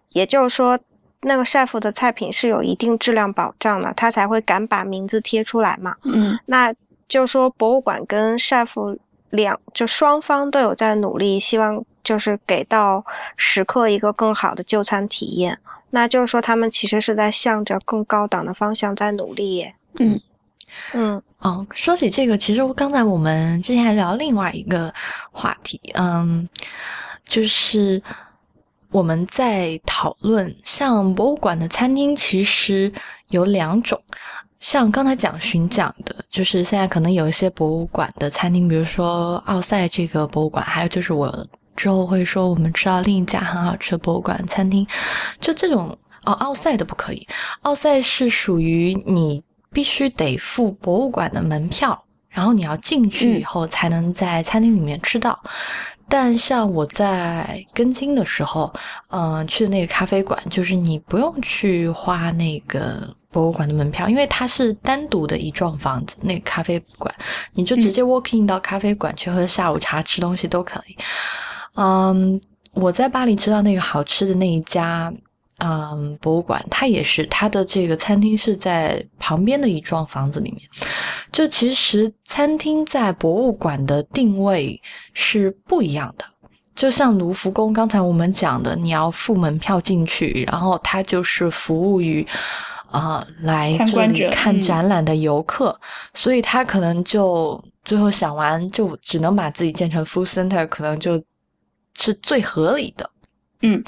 [0.10, 0.78] 也就是说，
[1.22, 5.96] 那个 chef 的菜品是有一定质量保障的，他才会敢把名字贴出来嘛。
[6.04, 6.76] 嗯，那
[7.08, 8.98] 就说博物馆跟 chef
[9.30, 11.86] 两就双方都有在努力，希望。
[12.04, 13.06] 就是给到
[13.38, 19.76] 食客一个更好的就餐体验，那就是说他们其实是在向着更高档的方向在努力耶。
[20.00, 20.20] 嗯。
[20.94, 21.22] 嗯。
[21.40, 24.94] 哦，说起这个，其实刚才我们之前还聊另外一个
[25.32, 26.48] 话题，嗯，
[27.26, 28.02] 就是
[28.90, 32.90] 我们在讨论，像博物馆的餐厅其实
[33.28, 34.02] 有两种，
[34.58, 41.28] 像刚才蒋巡讲的，就是现在可能有一些博物馆的餐厅，比如说奥赛这个博物馆，还有就是我
[41.76, 44.88] 之后会说我们吃到另一家很好吃的博物馆餐厅，
[45.40, 47.28] 就这种哦，奥赛的不可以，
[47.62, 55.38] 奥赛是属于你必须得付博物馆的门票，然后你要进去以后才能在餐厅里面吃到。
[56.10, 58.72] 但像我在根津的时候，
[59.10, 66.16] 嗯，去的那个咖啡馆，就是你不用去花那个博物馆的门票，因为它是单独的一幢房子。
[66.22, 67.12] 那个咖啡馆，
[67.54, 70.96] 你就直接 walk in 到咖啡馆去喝下午茶、吃东西都可以。
[71.76, 72.40] 嗯，
[72.74, 75.14] 我在巴黎知道那个好吃的那一家。
[75.60, 80.62] 嗯，博物馆它也是，它的这个餐厅是在旁边的一幢房子里面。
[81.32, 84.82] 就其实餐厅在博物馆的定位
[85.14, 86.26] 是不一样的。
[86.76, 92.26] 就像卢浮宫刚才我们讲的，你要付门票进去，然后它就是服务于
[92.90, 95.80] 啊来这里看展览的游客，
[96.16, 101.24] 所以他可能就最后想完就只能把自己建成 food center，可能就
[102.00, 103.10] 是最合理的。
[103.62, 103.84] 嗯。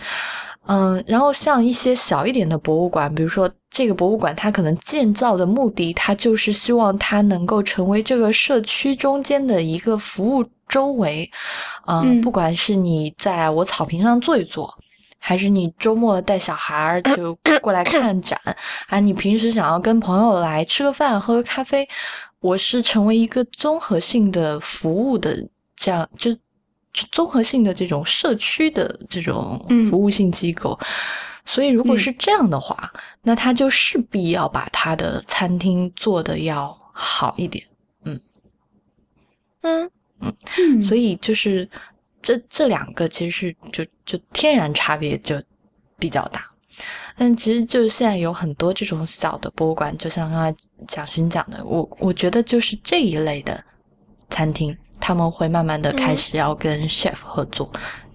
[0.67, 11.29] 嗯，然后像一些小一点的博物馆，比如说这个博物馆，它可能建造的目的，它就是希望它能够成为这个社区中间的一个服务周围。
[11.85, 14.75] 嗯，不管是你在我草坪上坐一坐，
[15.19, 18.39] 还是你周末带小孩儿就过来看展，
[18.87, 21.87] 啊，你平时想要跟朋友来吃个饭、喝个咖啡，
[22.39, 25.37] 我是成为一个综合性的服务的
[25.75, 26.35] 这样就。
[27.11, 30.79] 综合性的这种社区的这种服务性机构，
[31.45, 32.91] 所以如果是这样的话，
[33.21, 37.65] 那他就势必要把他的餐厅做的要好一点。
[38.03, 38.19] 嗯
[39.61, 39.91] 嗯
[40.21, 41.67] 嗯，所以就是
[42.21, 45.41] 这这两个其实是就就天然差别就
[45.97, 46.41] 比较大。
[47.17, 53.63] 但其实就是现在有很多这种小的博物馆，就像刚才蒋勋讲的，我我觉得就是这一类的
[54.29, 54.77] 餐厅。
[55.07, 57.69] 他们会慢慢的开始要跟 chef 合作，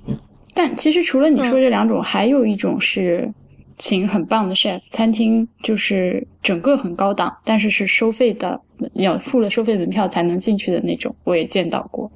[0.08, 0.18] 嗯，
[0.52, 3.32] 但其实除了你说这两种，还有一种是
[3.78, 8.60] 请很棒的 chef 餐厅，就是整个很高档，但是是收费的，
[8.94, 12.10] 要付了收费门票才能进去的那种，我也见到过，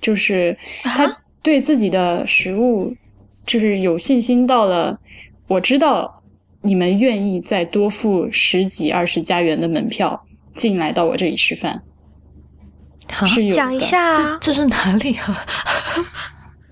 [0.00, 2.96] 就是他对自己的食物
[3.44, 4.98] 就是有信心到了，
[5.46, 6.22] 我知道
[6.62, 11.82] 你们愿意再多付十几二十加元的门票进来到我这里吃饭。
[13.26, 15.44] 是讲一下，这这是哪里啊？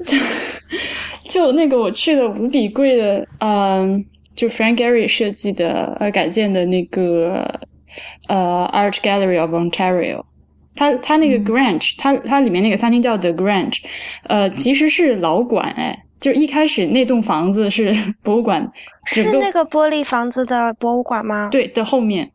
[0.05, 0.19] 就
[1.31, 4.05] 就那个我去的无比贵的，嗯，
[4.35, 7.61] 就 Frank Gehry 设计的呃改建的那个
[8.29, 10.25] 呃 Art Gallery of Ontario，
[10.77, 13.81] 它它那个 Grange，它它里面那个餐厅叫 The Grange，
[14.25, 18.71] 呃，其实是老馆哎，就是一开始那栋房子是博物馆，
[19.07, 21.49] 是那个玻璃房子的博物馆吗？
[21.51, 22.31] 对的后面。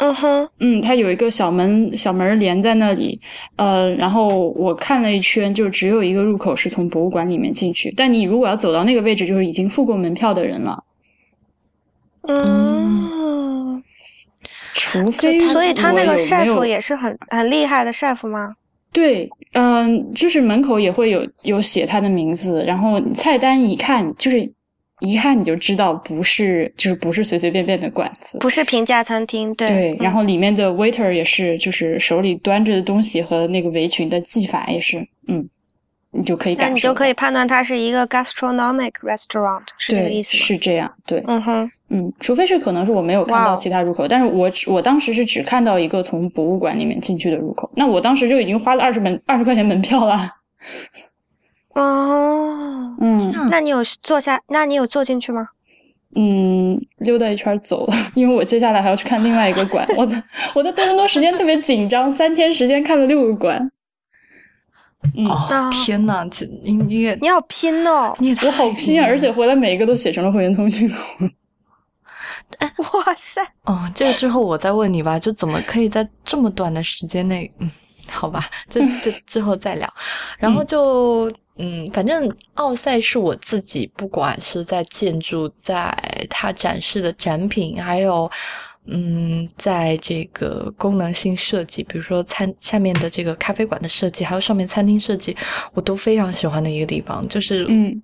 [0.00, 3.20] 嗯哼，嗯，它有一个小门，小门连在那里，
[3.56, 10.84] 呃，然后我看了一圈，就只有一个入口是从博物馆里面进去，但你如果要走到那个位置，就是已经付过门票的人了。
[12.28, 13.82] 嗯，
[14.72, 18.54] 除非所以他那个 chef 也是很很厉害的 chef 吗？
[18.92, 24.52] 对，嗯，就是门口也会有有写他的名字，然后菜单一看就是。
[25.00, 29.68] 一看你就知道不是，就是不是随随便便的馆子，不是平价餐厅，对。
[29.68, 35.48] 对，然后里面的 waiter 也是，就是手里端着的东西和那个围裙的技法也是，嗯，
[36.10, 36.70] 你就可以感受。
[36.70, 40.42] 那你就可以判断它是一个 gastronomic restaurant，是这个意思吗？
[40.42, 41.22] 是这样，对。
[41.26, 50.28] 嗯哼，嗯，除非是可能是我没有看到其他入口，但是我我当时是只看到一个从博物馆里面进去的入口，那我当时就已经花了二十门二十块钱门票了。
[51.80, 54.40] 哦，嗯，那你有坐下？
[54.48, 55.48] 那你有坐进去吗？
[56.16, 59.86] 嗯，溜达一圈走了， 因为我接下来还要去看另外一个馆。
[59.96, 60.22] 我在
[60.54, 63.70] 我在多伦多时间特别紧张，三天时间看了六个馆。
[65.28, 68.14] 哦，天呐，这你你你好拼哦！
[68.18, 69.06] 你我好拼啊！
[69.06, 70.96] 而且回来每一个都写成了会员通讯录。
[72.58, 73.40] 哎，哇塞！
[73.64, 77.50] 哦，这个之后我再问你吧，就怎么可以在这么短的时间内？
[77.60, 77.70] 嗯，
[78.10, 79.94] 好吧，这这之后再聊。
[80.38, 81.30] 然后就。
[81.60, 85.92] 嗯，反正奥赛是我自己，不管是在建筑，在
[86.30, 88.30] 它展示的展品，还有，
[88.86, 95.36] 嗯，在这个功能性设计，比如说餐下面的这个咖啡馆的设计，还有上面餐厅设计，
[95.74, 97.26] 我都非常喜欢的一个地方。
[97.26, 98.00] 就是，嗯，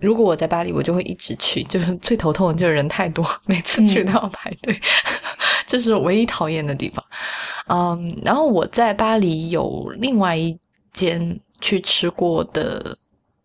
[0.00, 1.62] 如果我在巴黎，我就会一直去。
[1.64, 4.78] 就是最头痛的就是人太多，每次去都要排队，
[5.66, 7.04] 这是唯一讨厌的地方。
[7.68, 10.58] 嗯，然后我在巴黎有另外一
[10.92, 11.40] 间。
[11.60, 12.94] 去吃过的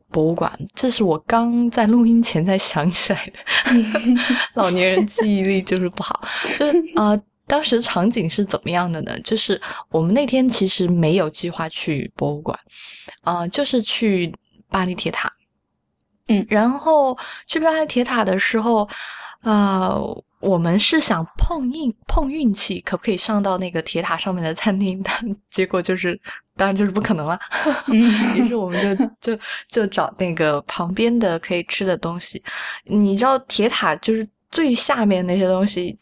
[0.10, 3.40] 博物馆，这是我刚在录音前才想起来的。
[4.56, 6.22] 老年人记忆力就是不好，
[6.58, 7.18] 就是啊。
[7.48, 9.18] 当时场景是怎么样的呢？
[9.22, 12.60] 就是我们那天其实没有计划去博物馆，
[13.22, 14.34] 啊，就是去
[14.70, 15.32] 巴黎铁塔。
[16.30, 17.18] 嗯，然后
[17.48, 18.88] 去巴黎铁塔的时候，
[19.42, 20.00] 啊，
[20.40, 25.02] 我们是想碰运碰运气，可不可以上到那个铁塔上面的餐厅？
[25.04, 25.14] 但
[25.52, 26.20] 结果就是，
[26.56, 27.38] 当然就是不可能了。
[27.92, 32.42] 于是我们就就就找那个旁边的可以吃的东西。
[32.86, 35.98] 你知道铁塔就是最下面那些东西，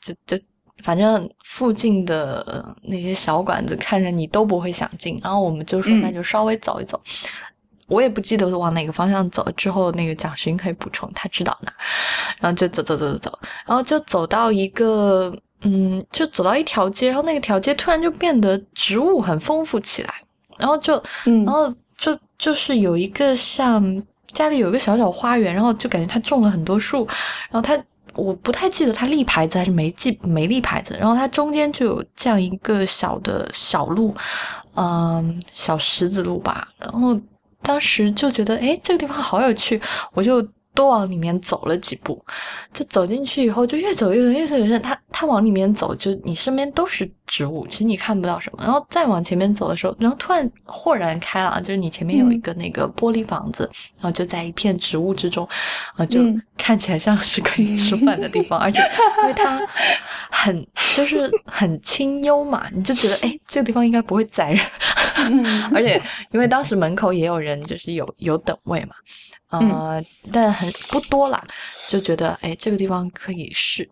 [0.00, 0.42] 就就。
[0.82, 7.00] 反正附近的那些小馆子看着你都不会想进，然后我们就说那就稍微走一走。
[7.88, 11.72] 我也不记得往哪个方向走，之后那个蒋勋可以补充，他知道哪。
[12.40, 15.32] 然后就走走走走走，然后就走到一个
[15.62, 20.14] 嗯，就走到一条街，然后那个条街突然就变得植物很丰富起来，
[20.58, 27.06] 然后就然后就就是有一个像家里有一个小小花园，然后就感觉他种了很多树，
[27.50, 27.78] 然后他。
[28.14, 34.14] 我不太记得他立牌子还是没记没立牌子，然后它中间就有这样一个小的小路，
[34.74, 37.14] 嗯，小石子路吧，然后
[37.66, 39.80] 当时就觉得，哎，这个地方好有趣，
[40.12, 40.46] 我就。
[40.76, 42.22] 多往里面走了几步，
[42.72, 44.80] 就走进去以后，就越走越远，越走越远。
[44.82, 48.58] 他他往里面走，就你身边都是植物，其实你看不到什么。
[48.62, 55.48] 然后再往前面走的时候，然后突然豁然开朗，就是你前面有一个那个玻璃房子，然后就在一片植物之中，
[55.94, 56.20] 啊，就
[56.58, 58.78] 看起来像是可以吃饭的地方，而且
[59.22, 59.58] 因为它
[60.30, 64.62] 很就是很清幽嘛，你就觉得哎，这个地方应该不会宰人，
[65.74, 66.00] 而且
[66.32, 68.94] 因为当时门口也有人，就是有有等位嘛。
[69.50, 71.42] 呃，但很不多啦，
[71.88, 73.88] 就觉得哎，这个地方可以试。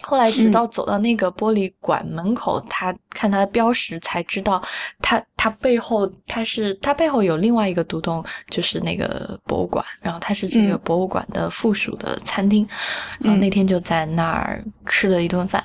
[0.00, 4.62] 后来直到走到那个玻璃馆门口，他看他的标识才知道，
[5.02, 12.64] 他他背后他是他背后有另外一个独栋，就是那个博物馆，然后他是这个博物馆的附属的餐厅。
[13.18, 15.64] 然后那天就在那儿吃了一顿饭。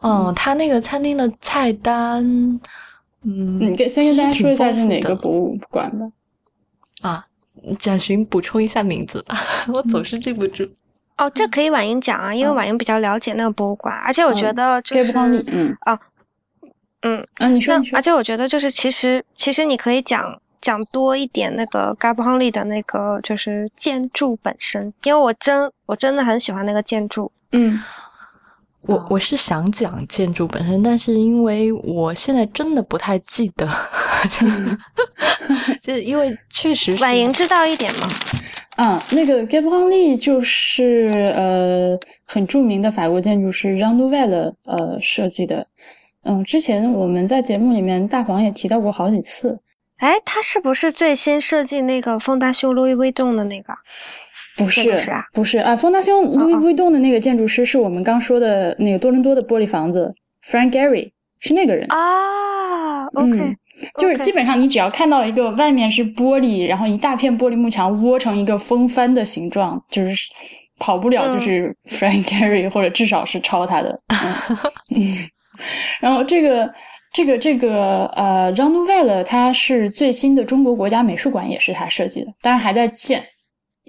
[0.00, 2.24] 嗯，他那个餐厅的菜单，
[3.22, 6.06] 嗯，你跟先跟大家说一下是哪个博物馆吧。
[7.02, 7.26] 啊。
[7.74, 9.34] 蒋勋补充一下名字吧，
[9.72, 10.68] 我总是记不住。
[11.16, 15.12] 哦，这可以婉莹讲啊，因为婉莹比较了解那个博物馆，而且我觉得就是，
[15.46, 15.98] 嗯，啊，
[17.02, 27.82] 嗯，啊，你说，你说，而且我觉得就是其实其实你可以讲讲多一点那个 g a b h o n l 的那个就是建筑本身，因为我真我真的很喜欢那个建筑，嗯。
[28.86, 33.66] 我我是想讲建筑本身，但是因为我现在真的不太记得，
[35.80, 36.94] 就 是因为确实。
[37.00, 38.08] 婉莹知道一点吗？
[38.76, 45.66] 嗯，那个 g a b r i e l 就是呃很著名的法国建筑师 Jean Nouvel 呃设计的。
[46.24, 49.58] 嗯，之前我们在节目里面大黄也提到过好几次。
[49.96, 53.72] 哎，他是不是最先设计那个丰大修路易威栋的那个？
[54.56, 54.98] 不是，
[55.34, 63.04] 不是啊，丰大修路易威栋的那个建筑师是我们刚说的那个多伦多的玻璃房子，Frank Gehry 是那个人啊。
[63.14, 63.54] OK，
[63.98, 70.28] 就是基本上你只要看到一个外面是玻璃，然后一大片玻璃幕墙窝成一个风帆的形状，就是
[70.78, 74.00] 跑不了，就是 Frank Gehry 或者至少是抄他的。
[74.94, 75.02] 嗯，
[76.00, 76.68] 然后这个
[77.12, 83.22] 这个这个呃，Jean Nouvel 他是最新的中国国家美术馆也是他设计的，当然还在建。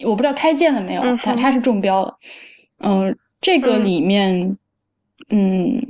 [0.06, 2.14] 我不知道开建了没有，但它是中标了。
[2.80, 4.56] 嗯，这个里面，
[5.30, 5.82] 嗯，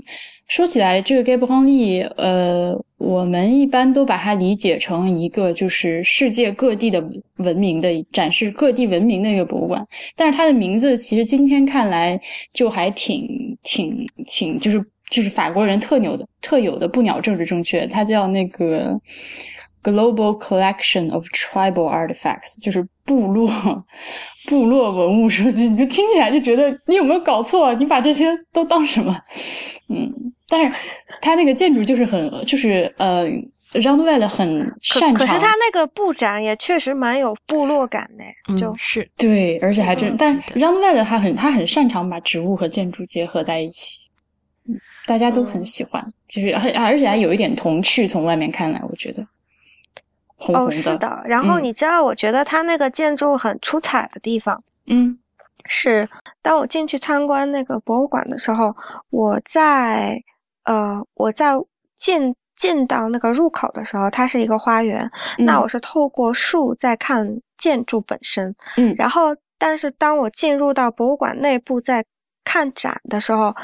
[0.47, 7.03] 说起来，这个 g a b r i e l 呃，我们一般都把它理解成一个就是世界各地的
[7.37, 9.85] 文明的展示各地文明的一个博物馆。
[10.15, 12.19] 但是它的名字其实今天看来
[12.53, 18.97] 就还挺挺挺，就是就是法国人特有的特有的不鸟政治正确，它叫那个。
[19.84, 23.47] Global collection of tribal artifacts，就是部落
[24.49, 27.73] 部落文物收集，你就听起来就觉得你有没有搞错？
[27.75, 29.15] 你把这些都当什么？
[29.88, 30.11] 嗯，
[30.49, 30.73] 但是
[31.21, 33.25] 它那个建筑就是很，就是呃
[33.71, 35.25] r o u n d w e l 很擅长。
[35.25, 40.17] 可是他那个布展也确实蛮有部落感的，就是对，而且还真。
[40.17, 43.99] 但 r o u n d w e l 他很他很擅长把植物和建筑结合在一起，
[44.67, 44.75] 嗯，
[45.05, 49.25] 大家都很喜欢，就是而而且还有一点童趣，从外面看来，我觉得。
[50.53, 51.23] 哦，是的。
[51.25, 55.19] 然后你知道，我觉得它那个建筑很出彩的地方，嗯，
[55.65, 56.09] 是
[56.41, 58.75] 当我进去参观那个博物馆的时候，
[59.09, 60.23] 我在
[60.63, 61.55] 呃我在
[61.97, 72.05] 进进到那个入口的时候，它是一个花园，那我是透过树在看建筑本身，嗯，然后但是当我进入到博物馆内部在
[72.43, 73.55] 看展的时候，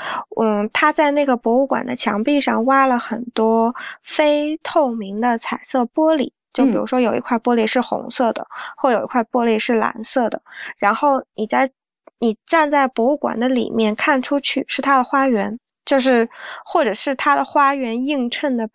[0.42, 6.32] 嗯，他在那个博物馆的墙壁上挖了很多非透明的彩色玻璃。
[6.54, 8.48] 就比如说有一块玻璃是红色的，
[8.78, 10.42] 或有一块玻璃是蓝色的，
[10.78, 11.72] 然后你在
[12.20, 16.30] 你站在博物馆的里面看出去是它的花园，就是
[16.64, 18.70] 或者是它的花园映衬的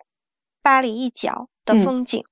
[0.63, 2.25] 巴黎一角的风景。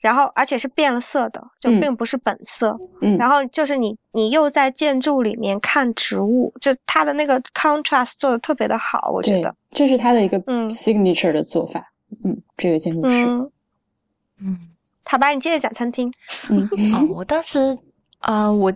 [0.00, 2.78] 然后，而且是变了色的，就并不是本色。
[3.00, 11.92] 嗯，然后就是你，你又在建筑里面看植物，就它的那个 contrast 做的特别的好，我觉得这是它的一个 signature 的做法。
[12.22, 13.26] 嗯，这个建筑师。
[14.40, 14.70] 嗯，
[15.10, 16.12] 好吧，你接着讲餐厅。
[16.48, 17.76] 嗯， 哦，我当时
[18.20, 18.72] 啊，我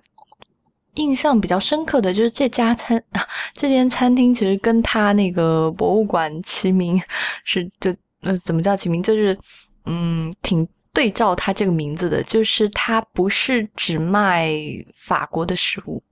[0.95, 3.03] 印象比较深刻的就是这家餐，
[3.55, 7.01] 这间餐厅其实跟他那个博物馆齐名，
[7.45, 9.03] 是就呃，怎么叫齐名？
[9.03, 9.39] 就是
[9.85, 10.67] 嗯，挺。
[10.95, 14.53] 对照他这个名字的，就是他不是只卖
[14.95, 16.03] 法国的食物。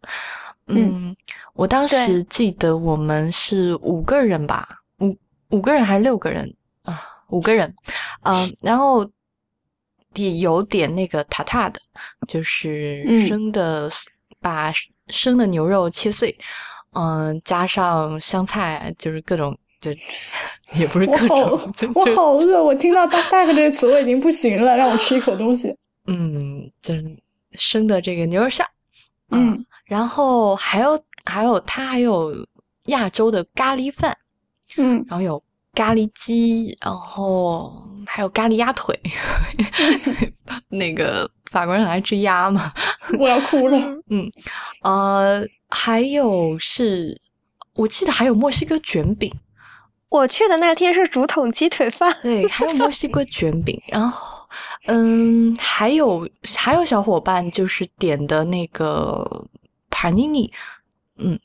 [0.68, 1.14] 嗯，
[1.53, 4.66] 我当时记得我们是五个人吧，
[5.01, 5.14] 五
[5.51, 6.51] 五个人还是六个人
[6.85, 6.99] 啊？
[7.29, 7.71] 五个人，
[8.23, 9.07] 嗯，然后
[10.13, 11.81] 点有点那个塔塔的，
[12.29, 13.91] 就是生的，
[14.41, 14.73] 把
[15.09, 16.37] 生的牛肉切碎，
[16.93, 19.57] 嗯，加上香菜，就是各种。
[19.81, 19.91] 就
[20.79, 21.59] 也不是各种，
[21.95, 25.75] 我好饿，我听到大大哥这个词我已经不行了，让我吃一口东西。
[26.07, 27.03] 嗯，就是
[27.53, 28.63] 生的这个牛肉馅，
[29.31, 32.47] 嗯，然后还有还有它还有
[32.89, 34.15] 亚洲的咖喱饭，
[34.77, 35.43] 嗯，然后有
[35.81, 38.95] 咖喱鸡，然后还有咖喱鸭腿，
[40.68, 42.70] 那个法国人很爱吃鸭嘛，
[43.18, 43.78] 我要哭了。
[44.11, 44.28] 嗯，
[44.83, 47.18] 呃，还有是
[47.76, 49.33] 我记得还有墨西哥卷饼。
[50.11, 54.47] 我去的那天是竹筒鸡腿饭，对，还有墨西哥卷饼，然后，
[54.85, 56.28] 嗯，还有
[56.59, 59.24] 还有小伙伴就是点的那个
[59.89, 60.53] 帕尼尼，
[61.16, 61.41] 嗯，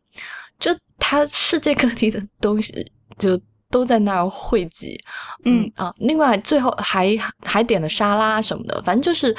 [0.59, 3.39] 就他世界各地的东西就
[3.75, 4.97] 都在那儿汇集，
[5.43, 7.13] 嗯啊，另外最后还
[7.43, 9.35] 还点了沙拉什么的，反正就是，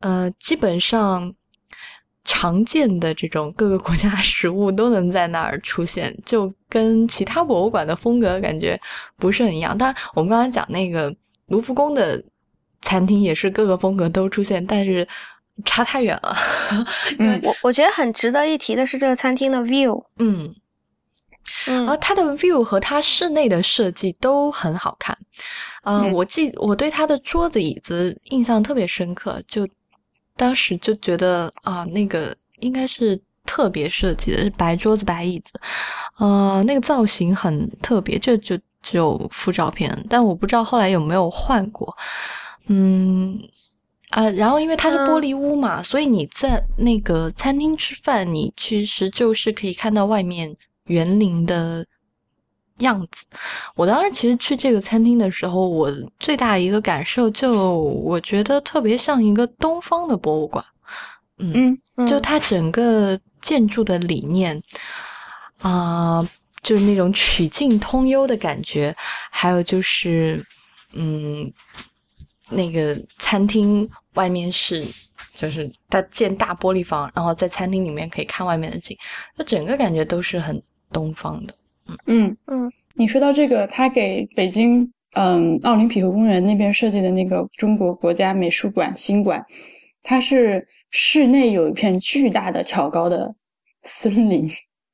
[0.00, 1.34] 呃，基本上。
[2.30, 8.78] 常见的这种各个国家食物都能在那儿出现，就跟其他博物馆的风格感觉
[9.16, 9.78] 不是很一样。
[9.78, 11.14] 当然，我们刚才讲那个
[11.46, 12.22] 卢浮宫的
[12.82, 15.08] 餐厅也是各个风格都出现，但是
[15.64, 16.36] 差太远了。
[17.18, 20.54] 嗯，我我觉得很值得一提的是这个餐厅的 view，嗯
[21.66, 25.16] 嗯，而它的 view 和它室内的设计都很好看。
[25.84, 29.68] 嗯，我记我对它的桌子椅子印象特别深刻，就。
[30.40, 35.60] 当时就觉得啊，那个应该是特别设计的，是白桌子白椅子，
[36.18, 41.92] 呃，那个造型很特别，就就只有附照片，但我不知道后来有没有换过。
[42.68, 43.36] 嗯
[44.10, 50.56] 啊，然后因为它是玻璃屋嘛，所以你在那个餐厅吃饭，你其实就是可以看到外面
[50.88, 51.86] 园林的。
[52.80, 53.26] 样子，
[53.74, 60.64] 我当时其实去这个餐厅的时候，我最大的一个感受就我觉得特别像一个东方的博物馆，
[61.38, 61.76] 嗯，
[62.06, 64.62] 就它整个建筑的理念
[65.60, 66.24] 啊，
[66.62, 68.94] 就是那种曲径通幽的感觉，
[69.28, 70.40] 还有就是，
[70.92, 71.52] 嗯，
[72.48, 74.86] 那个餐厅外面是
[75.34, 78.96] 就是它建大玻璃房，然后在餐厅里面可以看外面的景，
[79.34, 80.62] 那整个感觉都是很
[80.92, 81.54] 东方的。
[82.06, 89.42] 嗯嗯，你说到这个，他给北京嗯奥林匹克公园那边设计的那个中国国家美术馆新馆，
[90.02, 93.34] 它是室内有一片巨大的挑高的
[93.82, 94.46] 森林，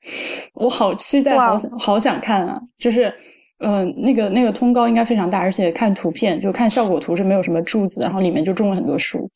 [0.54, 2.60] 我好期待，好想好想看啊！
[2.78, 3.12] 就是
[3.58, 9.28] 嗯，那个那个通高应该非常大，而且看图片就看效果图是没有什么柱子，然后里面就种了很多树，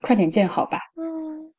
[0.00, 0.78] 快点建好吧！
[0.96, 1.52] 嗯，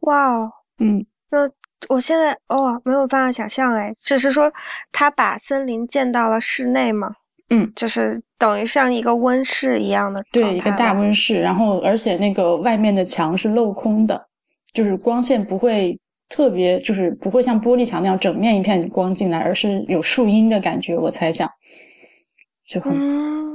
[0.00, 1.48] 哇哦，嗯，那。
[1.88, 4.52] 我现在哦没有办法想象哎，只是说
[4.92, 7.14] 他把森林建到了室内嘛，
[7.50, 14.26] 嗯，就是等于像一个温室一样的，对，一个大温室，然后而且那个外面的墙是镂空的，
[14.72, 21.48] 就是光线不会特别，就是不会像玻璃墙那样整面一片光进来，而是有树荫的感觉，我猜想，
[22.66, 23.53] 就很。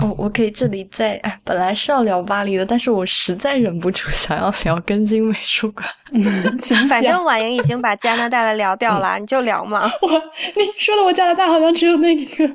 [0.00, 5.86] 哦，我可以这里再，本来是要聊巴黎的，但是我实在忍不住想要聊根津美术馆。
[6.88, 9.90] 反正婉莹已经把加拿大的聊掉了，你就聊嘛。
[10.02, 12.46] 我你说的我加拿大好像只有那一个，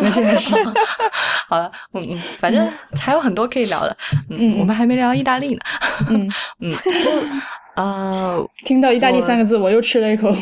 [0.00, 0.54] 没事没事。
[1.48, 3.96] 好了，嗯嗯，反正还有很多可以聊的。
[4.30, 5.60] 嗯，我们还没聊意大利呢。
[6.08, 7.10] 嗯嗯，就
[7.74, 10.34] 呃，听到意大利三个字，我又吃了一口。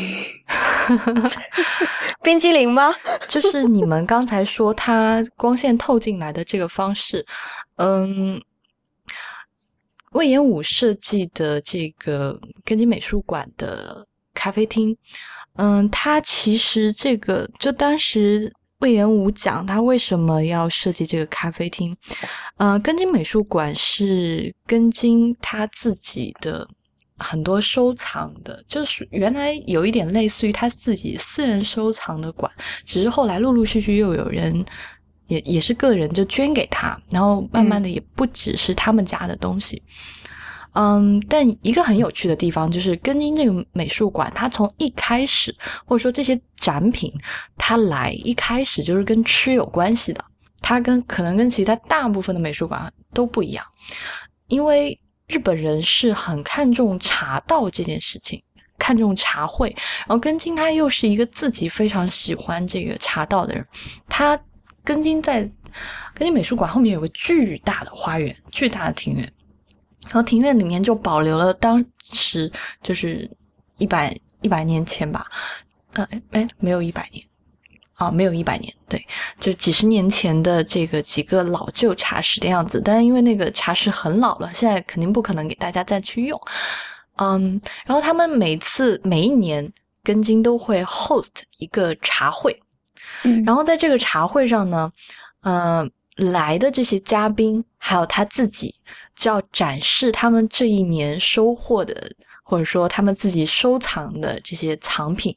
[2.23, 2.93] 冰激凌吗？
[3.27, 7.25] 就是你们刚才说它光线透进来的这个方式，
[7.77, 8.41] 嗯，
[10.11, 14.95] 魏延武设计的这个根津美术馆的咖啡厅，
[15.55, 21.95] 嗯，它其实这个就当时魏延武讲他为什么要设计这个咖啡厅。
[22.57, 26.67] 呃，根津美术馆是根津他自己的
[27.21, 32.51] 很多收藏的，就是原来有一点类似于他自己私人收藏的馆，
[32.85, 34.65] 只是后来陆陆续续又有人
[35.27, 39.81] 也也是个人就捐给他，然后慢慢的也不只是他们家的东西。
[40.73, 45.53] 嗯，但一个很有趣的地方就是，根津这个美术馆，它从一开始，
[45.85, 47.13] 或者说这些展品，
[47.57, 50.23] 它来一开始就是跟吃有关系的。
[50.61, 53.65] 它跟可能跟其他大部分的美术馆都不一样，
[54.47, 54.97] 因为
[55.31, 58.43] 日本人是很看重茶道这件事情，
[58.77, 59.73] 看重茶会。
[59.99, 63.65] 然后根津他又是一个自己非常喜欢这个茶道的人，
[64.09, 64.37] 他
[64.83, 65.39] 根津在
[66.13, 69.33] 根津美术馆后面有个巨大的花园，巨大的庭院。
[70.05, 72.51] 然后庭院里面就保留了当时
[72.83, 73.29] 就是
[73.77, 75.25] 一百一百年前吧，
[75.93, 77.23] 呃，哎，没有一百年，
[78.01, 79.05] 啊，没有一百年，对，
[79.39, 82.81] 就几十年前的这个几个老旧茶室的样子。
[82.83, 86.39] 但是因为那个茶室很老了，现在肯定不可能给大家再去用。
[87.17, 89.71] 嗯，然后他们每次每一年
[90.03, 92.59] 根津都会 host 一个茶会，
[93.23, 94.91] 嗯，然后在这个茶会上呢，
[95.41, 95.87] 呃。
[96.17, 98.75] 来的这些嘉宾，还有他自己，
[99.15, 102.11] 就要展示他们这一年收获的，
[102.43, 105.35] 或者说他们自己收藏的这些藏品。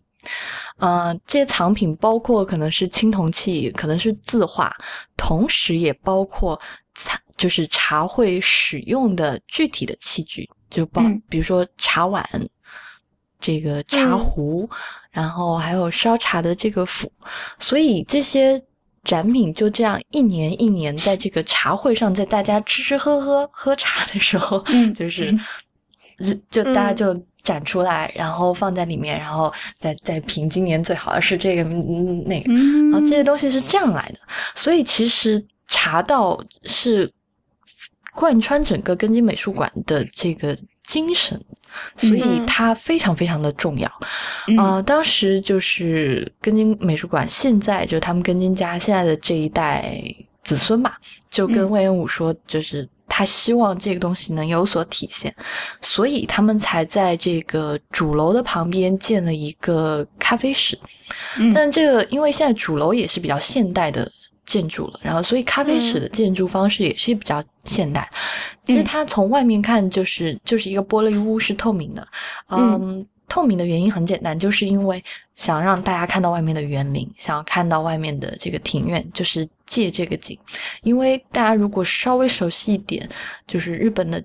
[0.79, 4.75] 呃，这些藏品包括可能是青铜器，可能是字画，
[5.17, 6.61] 同时也包括
[6.95, 12.25] 茶，就是茶会使用的具体的器具，就包，比如说茶碗、
[13.41, 14.69] 这个茶壶，
[15.11, 17.11] 然后还有烧茶的这个釜，
[17.59, 18.63] 所以这些。
[19.05, 24.65] 展品就这样一年一年在这个茶会上，在大家吃吃喝喝喝茶的时候，
[24.95, 25.39] 就是，
[26.49, 27.15] 就大家就
[27.45, 34.19] 展出来，然后放在里面，然后再再评今年最好的是这个那个，然后这些东西是这样来的。
[34.57, 37.09] 所以其实茶道是
[38.17, 41.41] 贯穿整个根津美术馆的这个精神。
[41.97, 43.91] 所以它非常非常的重要，
[44.57, 50.01] 呃，当时就是根津美术馆，现在就他们根津家现在的这一代
[50.45, 50.97] 子孙吧，
[51.31, 55.35] 就跟魏延武说，就是他希望这个东西能有所体现，
[55.81, 60.79] 所以他们才在这个主楼的旁边建了一个咖啡室。
[61.55, 64.11] 但这个因为现在主楼也是比较现代的。
[64.47, 68.07] 建筑了，然后所以咖啡室的建筑方式也是比较现代。
[68.67, 72.07] 其实它从外面看就是就是一个玻璃屋，是透明的。
[72.51, 73.05] 嗯，
[73.35, 75.03] 透明的原因很简单，就是因为
[75.35, 80.39] 想让大家看到外面的园林，想要看到外面的这个庭院，就是借这个景。
[80.85, 83.09] 因为大家如果稍微熟悉一点，
[83.45, 84.23] 就是日本的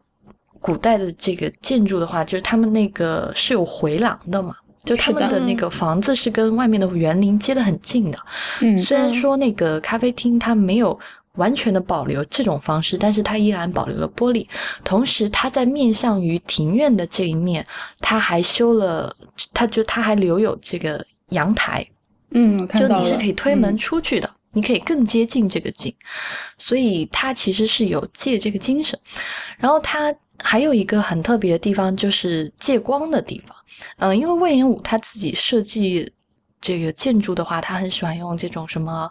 [0.62, 4.56] 古代的这个建筑的话，就是他们那个是有回廊的嘛。
[4.86, 8.20] 就他们的那个房子是跟外面的园林接得很近的，
[8.62, 10.98] 嗯，虽然说那个咖啡厅它没有
[11.36, 14.46] 完全的保留这种方式，但是它依然保留了玻璃。
[14.84, 17.66] 同时，它在面向于庭院的这一面，
[18.00, 19.16] 它还修了，
[19.54, 21.88] 它就它还留有这个阳台，
[22.32, 25.94] 嗯，就你是可以推门出去的，你可以更接近这个景，
[26.58, 29.00] 所以它其实是有借这个精神。
[29.58, 33.56] 然后它还有一个很特别的地方，就是借光的地方。
[33.98, 36.12] 嗯，因为魏延武他自己设计
[36.60, 39.10] 这个建筑的话，他很喜欢用这种什么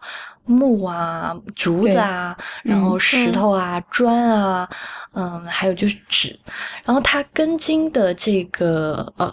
[0.48, 4.68] 木啊、竹子啊，然后石头啊、砖啊，
[5.12, 6.36] 嗯，还有就是纸。
[6.84, 9.32] 然后它根茎的这个呃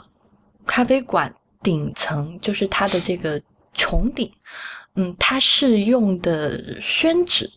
[0.65, 3.41] 咖啡馆顶层，就是它的这个
[3.75, 4.31] 穹顶，
[4.95, 7.49] 嗯，它是用的宣纸，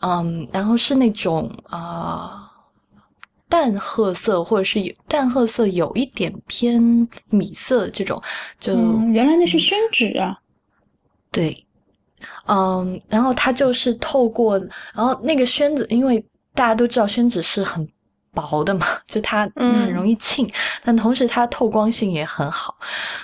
[0.00, 2.48] 嗯，然后是那种啊。
[3.48, 8.18] 淡褐色，或者是淡褐色，有一点偏米色这种，
[8.58, 8.74] 就
[9.12, 10.38] 原来那是宣纸啊。
[11.30, 11.66] 对，
[12.46, 14.58] 嗯，然后它就是透过，
[14.94, 16.24] 然后那个宣纸，因为
[16.54, 17.86] 大家都知道宣纸是很
[18.32, 20.48] 薄的嘛，就它很容易沁，
[20.84, 22.74] 但同时它透光性也很好，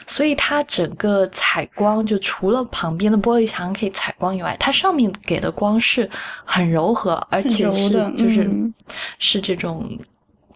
[0.06, 6.08] 所以它整个采光就除了旁边的玻璃墙可以采光以外，它上面给的光是
[6.44, 8.50] 很柔和，而且是就是
[9.18, 9.98] 是这种。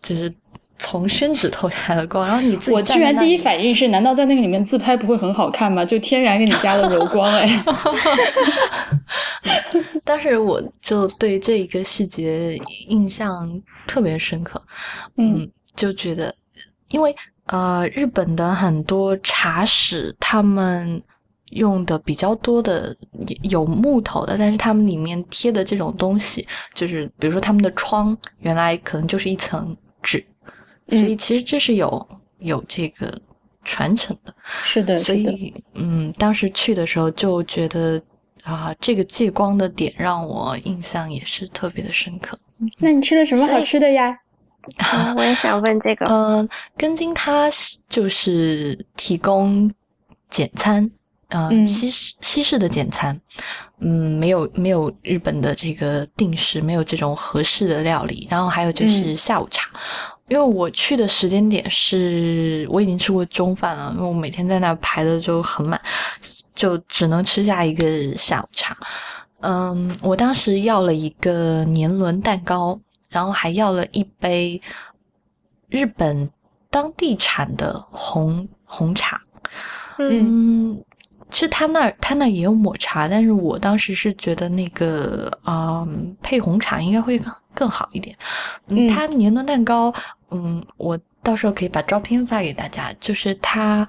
[0.03, 0.29] 就是
[0.85, 5.85] 从宣纸透下来的光，然后你自己我居然第一反应是，难道在那个里面自拍不会很好看吗？
[5.85, 7.65] 就天然给你加了柔光哎。
[10.03, 13.49] 当时我就对这一个细节印象
[13.87, 14.61] 特别深刻，
[15.19, 16.35] 嗯，就觉得，
[16.89, 17.15] 因为
[17.47, 21.01] 呃，日本的很多茶室，他们
[21.51, 22.95] 用的比较多的
[23.43, 29.77] 有木头的，但是他们里面贴的这种东西，就是比如说他们的窗，原来可能就是一层。
[30.03, 30.27] 纸，
[30.99, 33.13] 所以其实这是有有这个
[33.65, 34.35] 传承的，
[34.65, 38.03] 是的，所以嗯，当时去的时候就觉得
[38.45, 42.39] 啊，这个借光的点让我印象也是特别的深刻。
[42.79, 44.17] 那你吃了什么好吃的呀？
[45.17, 46.07] 我也想问这个。
[46.07, 47.51] 嗯，根津它
[47.89, 49.69] 就是提供
[50.31, 50.89] 简餐，
[51.31, 53.21] 嗯，西式西式的简餐，
[53.81, 58.29] 嗯，没有没有日本的这个定时，没有这种合适的料理。
[58.31, 59.69] 然后还有就是下午茶，
[60.33, 65.81] 因为我去的时间点是我已经吃过中饭了，因为我每天在那排的就很满，
[66.55, 68.77] 就只能吃下一个下午茶。
[69.41, 72.81] 嗯，我当时要了一个年轮蛋糕。
[73.13, 74.59] 然后还要了一杯
[75.69, 76.31] 日本
[76.71, 79.21] 当地产的红红茶，
[79.99, 80.83] 嗯，
[81.31, 85.87] 其实他那儿他那也有抹茶，但是我当时是觉得那个啊
[86.23, 87.21] 配红茶应该会
[87.53, 88.17] 更好一点。
[88.69, 89.93] 嗯，他年轮蛋糕，
[90.33, 93.87] 嗯，我到时候可以把照片发给大家，就是它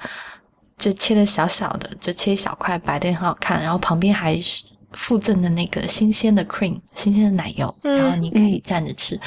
[0.78, 4.64] 就切的小小的，就切一小块，白的很好看，然后旁边还是。
[4.96, 9.20] 附赠的那个新鲜的 cream，新鲜的奶油，然后你可以蘸着吃。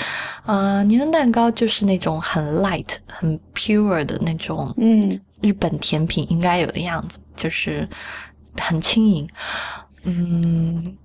[0.45, 7.89] 呃，年轮蛋糕就是那种很 light、很 pure 的那种，嗯，日本甜品应该有的样子，就是
[8.57, 9.29] 很轻盈。
[10.05, 10.97] 嗯，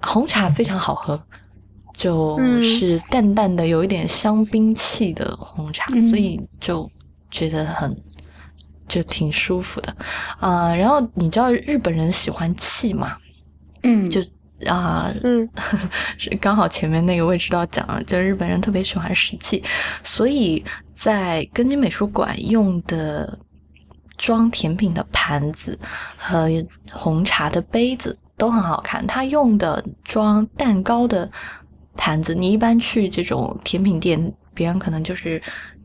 [0.00, 1.20] 红茶非常好喝，
[1.94, 6.90] 就是淡淡的有一点香槟气的红茶，所以就
[7.30, 7.96] 觉得很
[8.86, 9.96] 就挺舒服的。
[10.38, 13.16] 啊，然后你知道日本人喜欢气嘛？
[13.84, 14.20] 嗯，就
[14.66, 15.48] 啊，嗯，
[16.18, 19.62] 是 刚好前面那个位置都要讲了，就日本人特别喜欢石器，
[20.02, 23.38] 所以在根津美术馆用的
[24.16, 25.78] 装甜品的盘子
[26.16, 26.48] 和
[26.90, 29.06] 红茶的杯子都很好看。
[29.06, 31.30] 他用的装蛋糕的
[31.96, 35.40] 盘子，你一般去这种甜品店，别人可能就是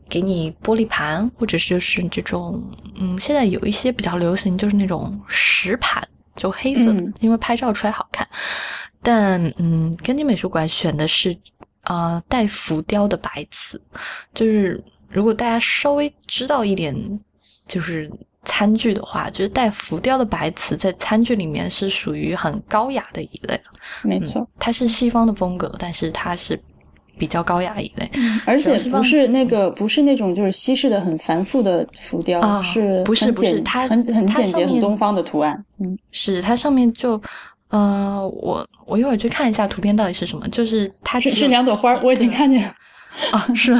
[0.08, 2.62] 给你玻璃盘，或者是就是这种，
[2.96, 6.06] 嗯，现在有一些比较流行，就是那种石盘。
[6.36, 8.26] 就黑色的，因为拍照出来好看。
[9.02, 11.36] 但嗯，根津美术馆选的是
[11.82, 13.78] 啊带浮雕的白瓷，
[14.32, 16.94] 就是如果大家稍微知道一点，
[17.66, 18.10] 就是
[18.44, 23.60] 餐具的话，就是带浮雕的白瓷在餐具里面是属于很高雅的一类。
[24.02, 26.60] 没错，它是西方的风格，但是它是。
[27.18, 28.10] 比较高雅一类，
[28.46, 37.20] 而且不是那个不是那种就是西式的很繁复的浮雕，是不是不是它很很简洁很东方的图案，嗯，是它上面就
[37.68, 42.74] 呃我我一会儿去看一下图片到底是什么，就是它是是两朵花，我已经看见了。
[43.32, 43.78] 啊，是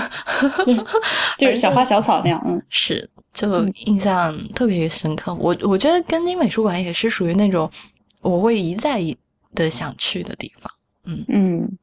[1.39, 5.35] 就是小花 小草那样，嗯，是就印象特别深刻。
[5.35, 7.71] 我我觉得根津美术馆也是属于那种
[8.23, 9.01] 我会一再
[9.55, 10.73] 的想去的地方，
[11.05, 11.79] 嗯嗯。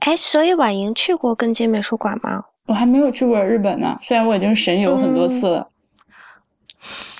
[0.00, 2.44] 哎，所以婉莹去过根津美术馆吗？
[2.66, 5.68] 我还没有去过日本呢，虽然我已经神游很多次了。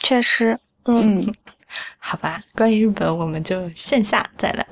[0.01, 1.23] 确实，嗯，
[1.99, 4.65] 好吧，关于日本，我们就线下再聊，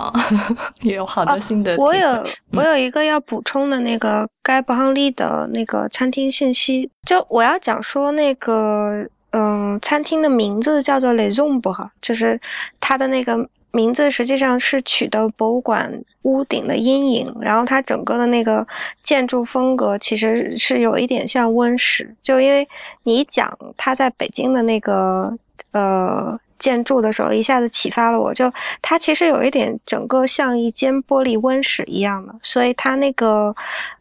[0.83, 1.77] 也 有好多新的。
[1.77, 12.41] 我有我有一个要补充的那个该不亨利的那个餐厅信息，就我要讲说那个，嗯，餐厅的名字叫做 Le Zombo 哈，就是
[12.81, 13.49] 它的那个。
[13.75, 18.67] 名字实际上是取的博物馆屋顶的阴影，然后它整个的那个
[19.03, 22.69] 建筑风格其实是有一点像温室，就因为
[23.03, 25.39] 你讲它在北京的那个
[25.71, 33.55] 呃建筑的时候，一下子启发了我，就它其实有一点整个像一间玻璃温室一样的，所以它那个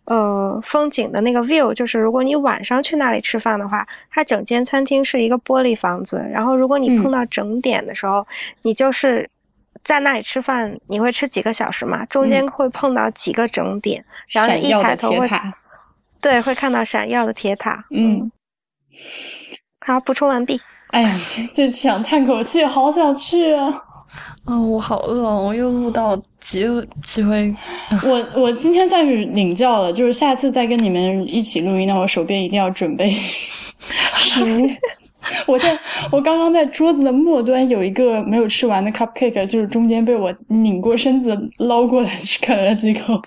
[0.05, 8.28] 呃风景的那个 view，就是如果你晚上去那里吃饭的话，它整间餐厅是一个玻璃房子，然后如果你碰到整点的时候，
[8.62, 9.30] 你就是。
[9.84, 12.05] 在那里吃饭，你会吃几个小时嘛？
[12.05, 15.28] 中间会碰到几个整点，然后一抬头会，
[16.20, 17.86] 对，会看到闪耀的铁塔。
[17.89, 18.32] 嗯，
[19.80, 20.62] 好，补充完毕。
[20.92, 21.20] 哎呀，
[21.54, 23.74] 就想叹口气，好想去啊！
[24.46, 26.66] 啊，我好饿，我又录到几
[27.01, 27.54] 几回。
[28.04, 34.70] 我我今天算是领教了，就是下次再跟你们一起录音，那我手边一定要准备食物。
[35.46, 35.78] 我在
[36.12, 42.09] 我刚刚在桌子的末端有一个没有吃完的 cupcake，就是中间被我拧过身子捞过来
[42.42, 43.13] 啃了几口。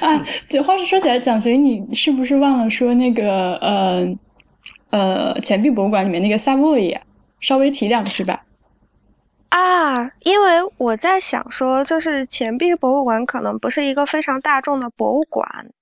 [0.00, 4.08] 啊，这话是说起来，蒋学，你是不是忘了说那个呃
[4.92, 7.00] 呃钱币博物馆里面那个 Savoy，
[7.40, 8.44] 稍微提两句吧？
[9.48, 15.72] 啊，因为我在想说，就是钱币博物馆可能不是一个非常大众的博物馆，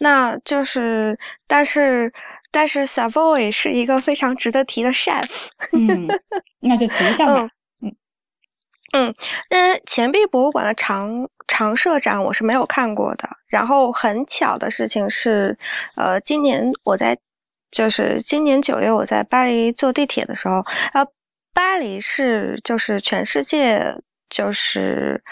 [0.00, 2.12] 那就是但是。
[2.56, 5.28] 但是 Savoy 是一个非常值得提的 chef，
[5.72, 6.06] 嗯，
[6.60, 7.48] 那就提一下吧。
[7.82, 7.96] 嗯
[8.92, 9.14] 嗯，
[9.50, 13.28] 那钱币博物馆的常常设展我是没有看过的。
[13.48, 15.58] 然后很巧的事情是，
[15.96, 17.18] 呃，今年我在
[17.74, 21.08] 就是今年九月我在巴黎坐地铁的时候，呃，
[21.52, 23.96] 巴黎是就是全世界
[24.30, 25.24] 就是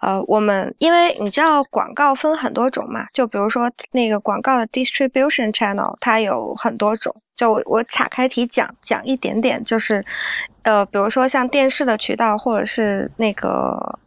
[0.00, 10.06] 呃我们因为你知道广告分很多种嘛，就比如说那个广告的 distribution channel 它有很多种，就我我岔开题讲讲一点点，就是
[10.62, 13.98] 呃比如说像电视的渠道或者是那个。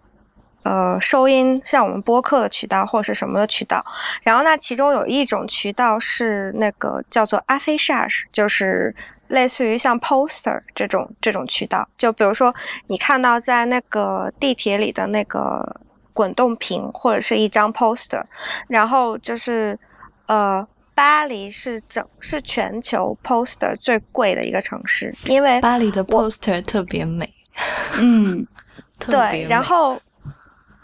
[0.70, 3.84] 呃，收音像我们播客的渠道或者是什么的渠道，
[4.22, 8.96] 然后那其中有一种渠道是那个叫做 affichage，就是
[9.28, 11.90] 类似于像 poster 这种这种渠道。
[11.98, 12.54] 就比如说
[12.86, 15.82] 你看到在那个地铁里的那个
[16.14, 18.26] 滚动屏或者是一张 poster，
[18.68, 19.80] 然后就是
[20.28, 27.34] 呃，巴黎是整是全球 poster 最贵的一个城市，因为巴黎的 poster 特别美。
[28.00, 28.46] 嗯，
[29.10, 30.00] 对，然后。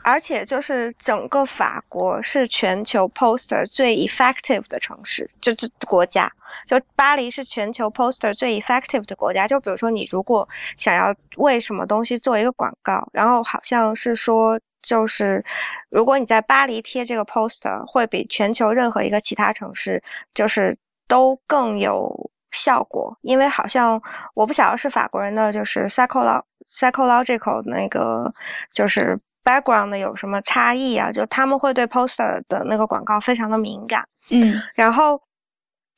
[0.05, 6.31] 而且就是整个法国是全球 poster 最 effective 的城市，就这国家，
[6.67, 9.47] 就巴黎是全球 poster 最 effective 的国家。
[9.47, 15.43] 就比如说你如果想要为什么东西做一个广告，然后好像是说，就是
[15.89, 20.03] 如果你在巴黎贴这个 poster，会比全球任何一个其他城市
[20.35, 20.77] 就是
[21.07, 24.03] 都更有效果，因为好像
[24.35, 28.35] 我不晓得是法国人的就是 psychological 那个
[28.71, 29.19] 就是。
[29.45, 31.11] Background 有什么差异啊？
[31.11, 35.21] 就他们会对 poster 的那个广告非常的敏感，嗯，然后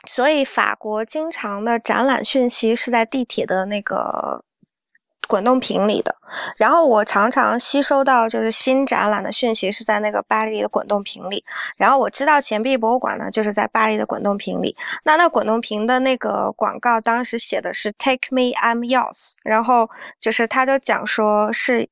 [0.06, 4.44] 所以法国经常的展览讯息是在地铁的那个
[5.28, 6.18] 滚动屏里的，
[6.57, 11.44] 然后我常常吸收到就是新展览的讯息是在那个巴黎的滚动屏里，
[11.78, 21.90] 然后我知道钱币博物馆呢就是在巴黎的滚动屏里，那那滚动屏的那个广告当时写的是 Take me, I'm yours，然后就是他就讲说是。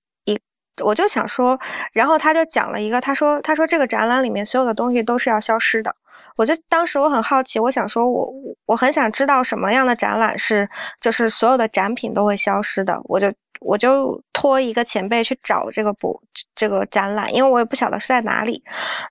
[0.84, 1.60] 我就想说，
[1.94, 5.96] 然后他就讲了一个，他说，他说这个展览里面所有的东西都是要消失的。
[6.36, 8.34] 我就当时我很好奇，我想说，我
[8.66, 10.70] 我很想知道什么样的展览是，
[11.00, 13.02] 就是所有的展品都会消失的。
[13.06, 16.22] 我就我就托一个前辈去找这个博
[16.56, 18.64] 这个展览，因为我也不晓得是在哪里。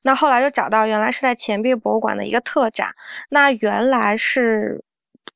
[0.02, 2.94] 那后来就找到，原来是在钱币博物馆的一个特展。
[3.30, 4.84] 那原来是。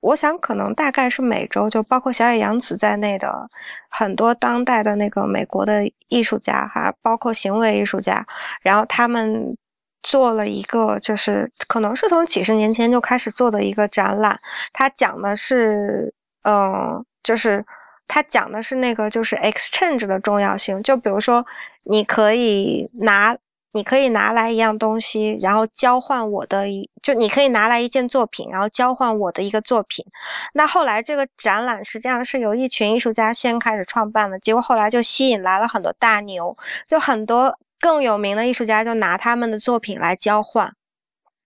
[0.00, 3.50] 我想可能大概是美洲，就包括小野洋子在内的
[3.88, 8.26] 很多当代的那个美国的艺术家哈，包括行为艺术家，
[8.62, 9.56] 然后他们
[10.02, 14.40] 做了一个，就是可能是从几十年前就开始做的一个展览，
[14.72, 16.14] 他讲的是，
[16.44, 17.66] 嗯，就是
[18.06, 21.44] 他讲的是那个就是 exchange 的重要性，就比如说
[21.82, 23.36] 你可以拿。
[23.70, 30.06] 你可以拿来一样东西，然后交换我的一，就你可以拿来一件作品，然后交换我的一个作品。
[30.54, 36.56] 那后来这个展览实际上是由一群艺术家先开始创办的，结果后来就吸引来了很多大牛，
[36.88, 40.74] 就很多更有名的艺术家就拿他们的作品来交换，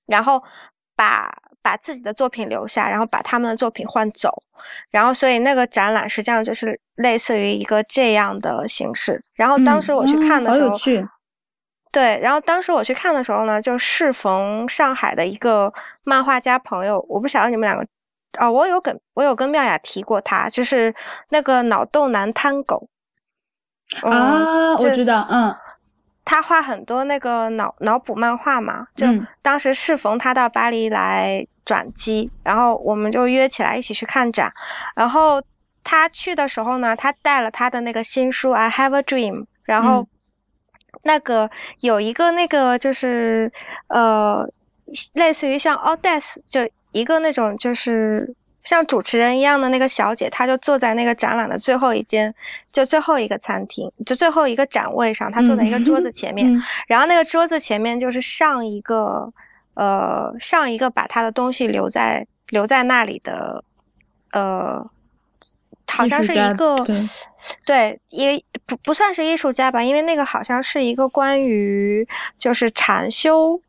[0.06, 0.44] 然后
[0.94, 4.44] 把把自己的作品留下，然后把他们的作品换走，
[4.90, 9.24] 然后所以那个展览实际上就是类似于一个这样的形式。
[9.34, 11.10] 然后当时我去看的时候。
[11.92, 17.86] 对，然后当时我去看的时候呢，就适逢上海的一个漫画家朋友，我不晓得你们两个，
[18.38, 20.94] 哦，我有跟我有跟妙雅提过他，就是
[21.28, 22.88] 那个脑洞男滩狗。
[24.00, 25.54] 啊，我知道，嗯，
[26.24, 29.06] 他画很多那个脑脑补漫画嘛，就
[29.42, 34.54] 当时适逢他到巴黎来转机，然后我们就约起来一起去看展，
[34.96, 35.42] 然后
[35.84, 40.08] 他去的时候呢，他带了他的那个新书《I Have a Dream》，然后。
[41.02, 41.50] 那个
[41.80, 43.50] 有一个那个就是
[43.88, 44.48] 呃，
[45.14, 52.34] 类似于像 a u d a c e 就一个那种就是像主持人一样的那个小姐，她就坐在那个展览的最后一间，
[52.72, 59.32] 就最后一个餐厅，就最后一个展位上，她坐在一个桌子前面，然后那个桌子前面就是上一个
[59.74, 63.64] 呃上一个把她的东西留在留在那里的
[64.30, 64.90] 呃。
[65.92, 66.76] 好像是一个，
[67.64, 72.08] 对，也不不算是艺术家吧，因为那个好像是一个关于
[72.38, 73.60] 就是禅修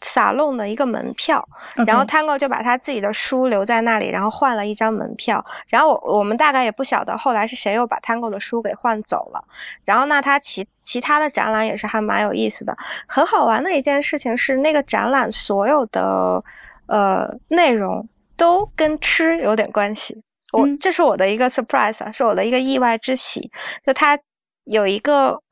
[0.00, 1.48] 撒弄的一个门票，
[1.86, 9.44] 然后 Tango 就把他自己的书留在那里，然后换了一张门票，然后我我们大概也不晓得后来是谁又把 Tango 的书给换走了，
[9.84, 12.76] 然后那他其其他的展览也是还蛮有意思的，
[13.06, 16.44] 很好玩的一件事情是那个展览所有的
[16.86, 20.22] 呃内容都跟吃有点关系。
[20.52, 23.50] 我这是我的一个 surprise，是我的一个意外之喜。
[23.84, 24.20] 就他
[24.64, 25.42] 有一个，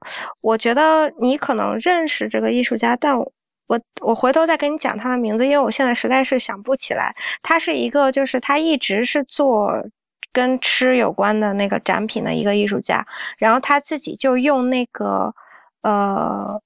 [0.41, 3.33] 我觉得你可能认识这个艺术家，但我
[4.01, 7.17] 我回头再跟你讲他的名字，因为我现在实在是想不起来。
[7.43, 9.87] 他是一个，就是他一直是做
[10.33, 13.07] 跟吃有关的那个展品的一个艺术家，
[13.39, 15.35] 然后他自己就用那个
[15.83, 16.61] 呃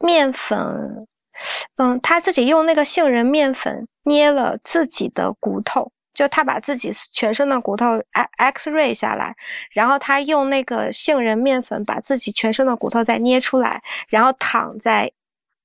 [0.00, 1.06] 面粉，
[1.76, 5.90] 嗯，他自己用那个杏仁面粉捏了自己的骨头。
[6.18, 8.02] 就他把自己全身的骨头
[8.36, 9.36] X ray 下来，
[9.70, 15.12] 然后他用那个杏仁面粉把自己全身的骨头再捏出来，然后躺在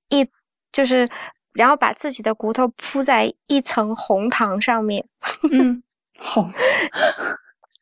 [0.09, 0.29] 一
[0.71, 1.09] 就是
[1.53, 5.07] 然后把自己的骨头铺在一层红糖上面。
[5.51, 5.81] 嗯，
[6.19, 6.45] 好。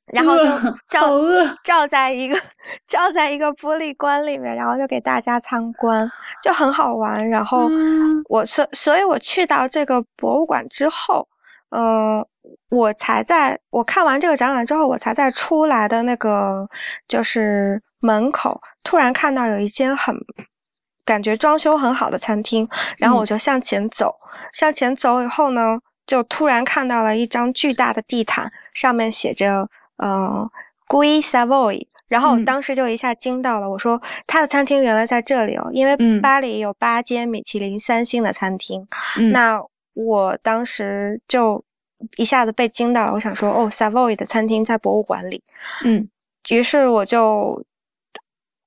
[0.07, 0.45] 然后就
[0.87, 1.19] 照
[1.65, 2.39] 照在一个
[2.87, 6.09] 照在一个玻璃棺里面，然后就给大家参观，
[6.41, 7.29] 就很好玩。
[7.29, 7.69] 然后
[8.29, 11.27] 我所所以，我去到这个博物馆之后，
[11.69, 12.25] 嗯，
[12.69, 16.69] 我才在我看完这个展览之后，我才在出来的那个
[17.07, 20.17] 就是门口，突然看到有一间很
[21.05, 24.15] 感觉装修很好的餐厅，然后我就向前走，
[24.53, 29.69] 向前走以后呢，就突然看到了一张巨大的地毯，上面写着。
[30.03, 30.49] 嗯
[30.87, 38.87] ，Gui Savoy，然后我当时就一下惊到了，我说他的餐厅原来在这里哦，因为巴黎有八间米其林三星的餐厅，
[39.31, 39.61] 那
[39.93, 41.63] 我当时就
[42.15, 45.43] 一下子被惊到了，我想说哦，Savoy 的餐厅在博物馆里，
[45.83, 46.09] 嗯，
[46.49, 47.65] 于是我就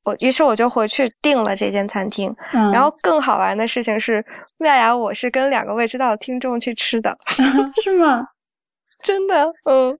[0.03, 4.25] 我于是我就回去订了这间餐厅，然后更好玩的事情是，
[4.59, 7.19] 妙雅我是跟两个未知道的听众去吃的，
[7.83, 8.29] 是吗？
[9.03, 9.99] 真的，嗯。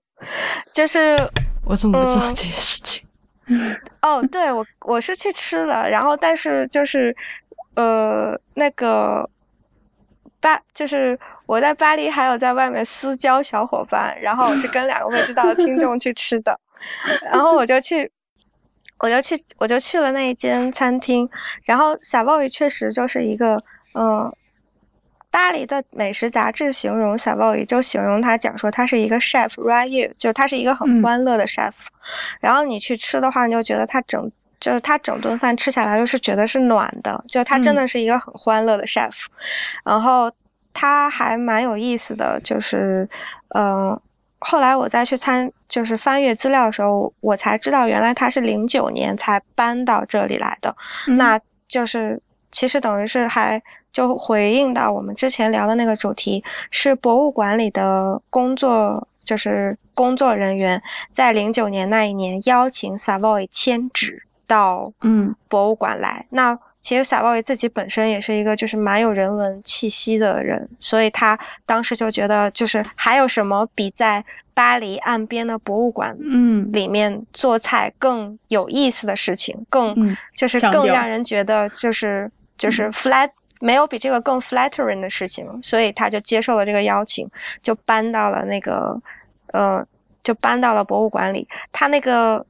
[0.73, 1.17] 就是
[1.65, 3.05] 我怎么不知道这件事情？
[4.01, 7.13] 哦，对我我是去吃了，然后但是就是
[7.75, 9.29] 呃那个
[10.39, 16.59] 爸就是我在巴黎还有在外面私交小伙伴，然后我是跟两个未知道的听众去吃的，
[17.31, 18.11] 然后我就去
[18.99, 21.29] 我就去我就去了那一间餐厅，
[21.63, 23.57] 然后小鲍鱼确实就是一个
[23.93, 24.33] 嗯。
[25.31, 31.73] 巴黎的美食杂志形容小鲍鱼，就形容他讲说他是一个 chef here，就他是一个很欢乐的 chef。
[32.39, 34.31] 然后你去吃的话，你就觉得他整
[34.61, 39.25] 就是他整顿饭吃下来又是觉得是暖的，就他真的是一个很欢乐的 chef。
[39.83, 40.31] 然后
[40.75, 43.09] 他还蛮有意思的，就是
[43.55, 43.99] 嗯，
[44.37, 50.75] 后来我再去参就是翻阅资料的时候，我才知道原来他是零九年才搬到这里来的。
[51.07, 52.21] 那就是
[52.51, 53.63] 其实等于是还。
[53.95, 60.83] 就回应到我们之前聊的那个主题，是博物馆里的工作，就是工作人员
[61.13, 66.25] 在零九年那一年邀请 Savoy 迁址到嗯博物馆来。
[66.29, 83.31] 那其实 Savoy 自己本身也是一个就是蛮有人文气息的人，所以他当时就觉得就是还有什么比在巴黎岸边的博物馆嗯里面做菜更有意思的事情，更就是更让人觉得就是就是 flat。
[83.61, 87.31] 没有比这个更 flattering 的事情，所以他就接受了这个邀请，
[87.63, 89.01] 就搬到了那个，
[89.47, 89.87] 呃，
[90.23, 91.47] 就搬到了博物馆里。
[91.71, 92.45] 他那个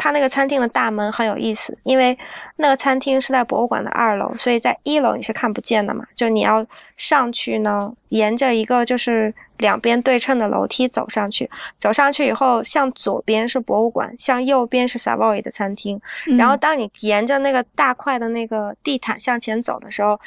[0.00, 2.18] 他那个餐厅的大门很有意思，因为
[2.56, 6.06] 那个餐厅是在博物馆的二楼，所以在一楼你是看不见的嘛。
[6.16, 6.66] 就你要
[6.96, 16.00] 上去呢，沿着一个就是两边对称的楼梯走上去，走上去以后，向左边是博物馆，向右边是 Savoy 的餐厅。
[16.38, 20.18] 然后当你沿着那个大块的那个地毯向前走的时候，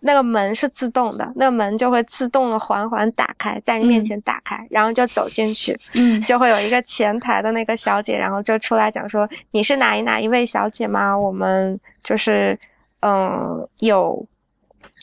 [0.00, 11.18] 那个门是自动的，那个门就会自动的缓缓打开，在你面前打开，然后就走进去，嗯，就会有一个前台的那个小姐，然后就出来讲说你是哪一哪一位小姐吗？
[11.18, 12.58] 我们就是
[13.00, 14.26] 嗯有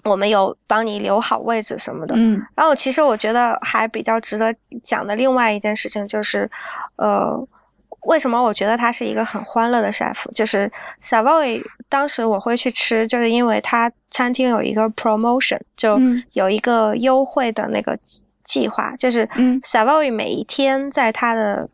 [0.03, 6.49] 我们有帮你留好位置什么的，嗯，然后其实我觉得还比较值得讲的另外一件事情就是，
[6.95, 7.47] 呃。
[8.05, 10.31] 为什么我觉得他是一个很欢乐的 chef？
[10.33, 10.71] 就是
[11.01, 15.99] Savoy，当时我会去吃，就是因为他餐厅有一个 promotion，就
[16.31, 17.97] 有一个优惠的那个
[18.43, 19.27] 计划，就是
[19.63, 21.69] Savoy 每一天在他的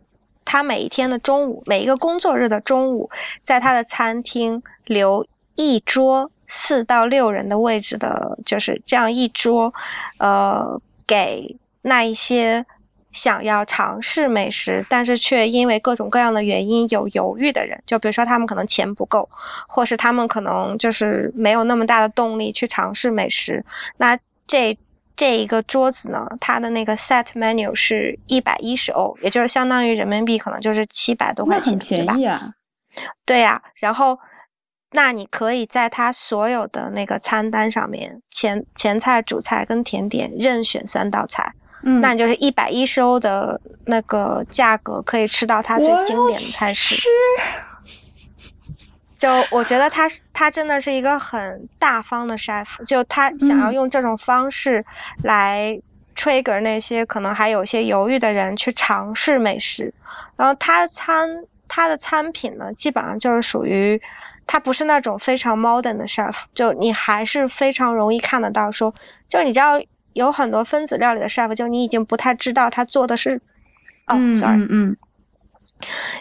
[0.46, 3.12] 他每一天的中午，每一个工作日的中午，
[3.44, 9.74] 在他的餐厅留一桌四到六人的位置的，就是这样一桌，
[10.18, 12.66] 呃，给那一些。
[13.12, 19.30] 想要尝试美食，但是却因为各种各样的原因有犹豫的人，就比如说他们可能钱不够，
[19.68, 23.66] 或是他们可能就是没有那么大的动力去尝试美食。
[23.98, 24.18] 那
[24.48, 24.78] 这
[25.16, 32.54] 这一个桌子呢，它的那个 set menu 是一百一十欧，也就是相当于人民币可能就是七百多块钱，很便宜啊。
[33.26, 34.20] 对呀，然后
[34.90, 41.54] 那你可以在它所有的那个餐单上面，前前菜、主菜跟甜点任选三道菜。
[41.84, 47.02] 嗯，那你就是一百一十欧的那个价格，可以吃到它最经典的菜式。
[49.18, 54.84] 就我觉得他是他真的是一个很大方的 chef，就他想要用这种方式
[55.24, 55.80] 来
[56.16, 59.94] trigger 那些可能还有些犹豫的人去尝试美食。
[60.36, 64.02] 然后他的餐他的餐品呢，基本上就是属于
[64.48, 68.96] 他不是那种非常 modern 的 chef，就你还是非常容易看得到说，
[69.28, 69.80] 就你知道。
[70.14, 73.42] 有很多分子料理的 chef，就你已经不太知道他做的是
[74.08, 74.98] 哦，sorry，嗯嗯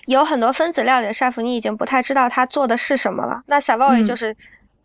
[0.07, 3.43] 有很多分子料理的 chef，你已经不太知道他做的是什么了。
[3.47, 4.37] 那 Savoy 嗯就是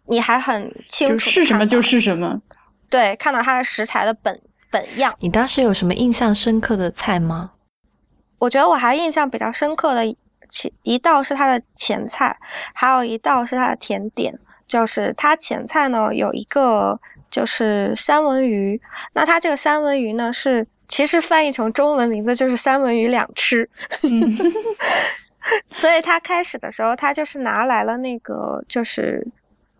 [0.07, 2.41] 你还很清楚是什么就是什么。
[2.89, 5.15] 对，看到它的食材的本本样。
[5.19, 7.51] 你当时有什么印象深刻的菜吗？
[8.37, 10.15] 我觉得我还印象比较深刻的
[10.49, 12.37] 前一道是它的前菜，
[12.73, 14.39] 还有一道是它的甜点。
[14.67, 16.99] 就是它前菜呢有一个
[17.35, 18.79] 就是三文鱼，
[19.11, 23.69] 那它这个三文鱼呢是其实翻译成中文名字就是三文鱼两吃，
[24.03, 24.31] 嗯。
[25.73, 29.27] 所以他开始的时候他就是拿来了那个就是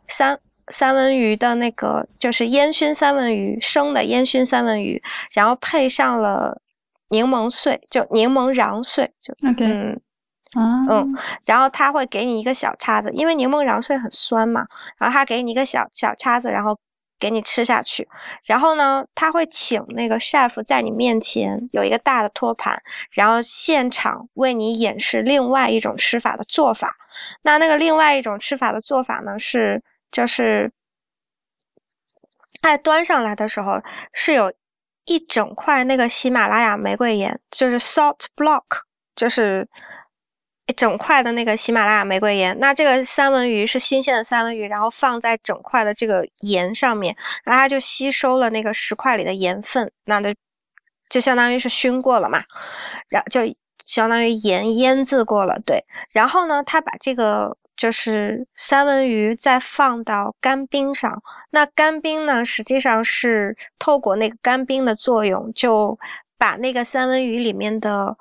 [0.10, 0.40] 三。
[0.72, 6.60] 三文鱼的那个就是烟熏三文鱼，生的烟熏三文鱼，然后配上了
[7.07, 10.02] 柠檬碎，就柠檬瓤碎，就嗯，
[10.56, 11.15] 啊，嗯
[11.45, 14.65] 然后他会给你一个小叉子，因为柠檬瓤碎很酸嘛，
[14.98, 16.80] 然后他给你一个小小叉子，然后
[17.26, 18.08] 给你吃下去。
[18.46, 26.96] 然后呢，他会请那个 chef 在你面前有一个大的托盘，然后现场为你演示另外一种吃法的做法。
[27.42, 29.82] 那那个另外一种吃法的做法呢是
[30.12, 30.72] 就是。
[32.62, 34.52] 在端上来的时候，是有
[35.04, 38.64] 一整块那个喜马拉雅玫瑰盐，就是 salt block，
[39.16, 39.70] 就是
[40.68, 42.58] 一整块的那个喜马拉雅玫瑰盐。
[42.60, 50.34] 那这个三文鱼是新鲜的三文鱼，然后放在整块的这个盐上面，然后它就吸收了那个石块里的盐分，那就
[51.10, 52.44] 就相当于是熏过了嘛，
[53.10, 53.54] 然后就
[53.86, 55.86] 相当于盐腌制过了，对。
[56.12, 61.22] 然后呢，它把这个就是三文鱼再放到干冰上，
[61.52, 66.00] 那干冰呢，实际上是透过那个干冰的作用，就
[66.40, 68.18] 把那个三文鱼里面的，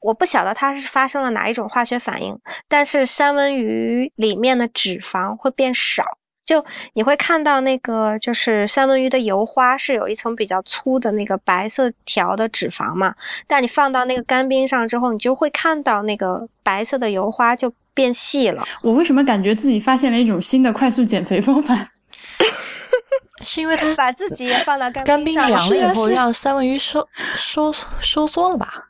[0.00, 2.38] 我不晓得它是发生了哪一种化学反应，
[2.68, 6.18] 但是三文鱼里面的脂肪会变少。
[6.44, 6.64] 就
[6.94, 13.16] 你会看到那个，就是三文鱼的油花是有一层比较粗的那个白色条的脂肪嘛，
[13.46, 18.64] 但你放到那个干冰上之后，你就会看到那个白色的油花就变细了。
[18.82, 21.76] 我为什么感觉自己发现了一种新的快速减肥方法？
[23.44, 27.06] 是因为它把自己也放到干干冰上凉了以后，让三文鱼收
[27.36, 27.70] 收
[28.00, 28.87] 收缩了吧？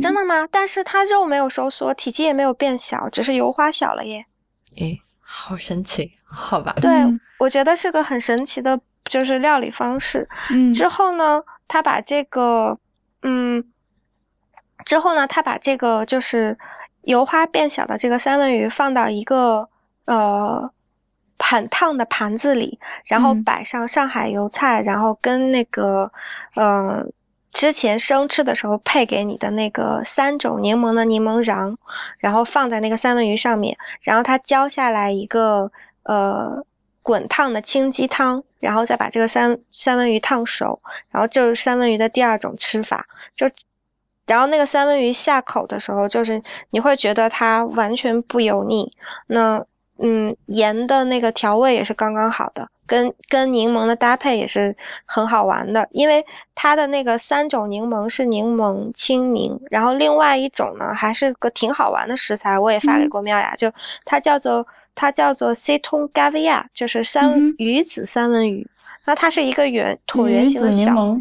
[0.00, 0.46] 真的吗？
[0.50, 4.26] 但是它肉没有收缩，体积也没有变小，只是油花小了耶。
[4.76, 6.74] 诶，好神奇，好吧？
[6.80, 10.28] 对，嗯我觉得是个很神奇的，就是料理方式。
[10.50, 12.78] 嗯之后呢，他把这个，
[13.22, 13.64] 嗯，
[14.84, 16.58] 之后呢，他把这个就是
[17.02, 19.68] 油花变小的这个三文鱼放到一个
[20.06, 20.72] 呃
[21.38, 26.12] 很烫的盘子里，然后嗯摆上上海油菜，然后跟那个
[26.54, 27.06] 呃
[27.54, 31.76] 之前生吃的时候配给你的那个三种柠檬的柠檬瓤，
[32.18, 35.70] 然后放在那个三文鱼上面，然后它浇下来一个
[36.02, 36.66] 呃
[37.00, 43.06] 滚烫的清鸡汤，然后再把这个三三文鱼烫熟，然后就是三文鱼的第二种吃法，
[43.36, 43.48] 就
[44.26, 48.90] 然后那个三文鱼下口的时候，就是你会觉得它完全不油腻，
[49.26, 49.64] 那
[49.98, 54.76] 嗯盐的那个调味也是刚刚好的，跟跟柠檬的搭配也是
[55.06, 63.08] 很好玩的，因为它的那个三种柠檬是柠檬青柠，然后另外一种呢还是个挺好玩的食材，我也发给嗯。
[63.08, 63.72] 过妙雅，就
[64.04, 68.68] 它叫做它叫做 c e t o n gavia，就是三、嗯鱼子三文鱼，
[69.04, 71.20] 那它是一个圆椭圆形的小。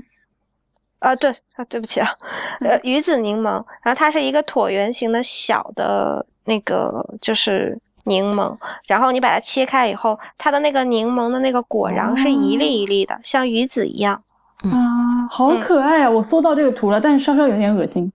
[0.99, 2.15] 啊，对啊，对不起啊，
[2.61, 8.57] 呃，鱼子柠檬，然后它是一个椭圆形的小的那个就是柠檬，
[8.87, 14.23] 然后你把它切开以后，它的那个柠檬的那个果瓤是一粒一粒的，像鱼子一样。
[14.63, 16.09] 啊，好可爱啊！
[16.09, 18.11] 我搜到这个图了，但是稍稍有点恶心。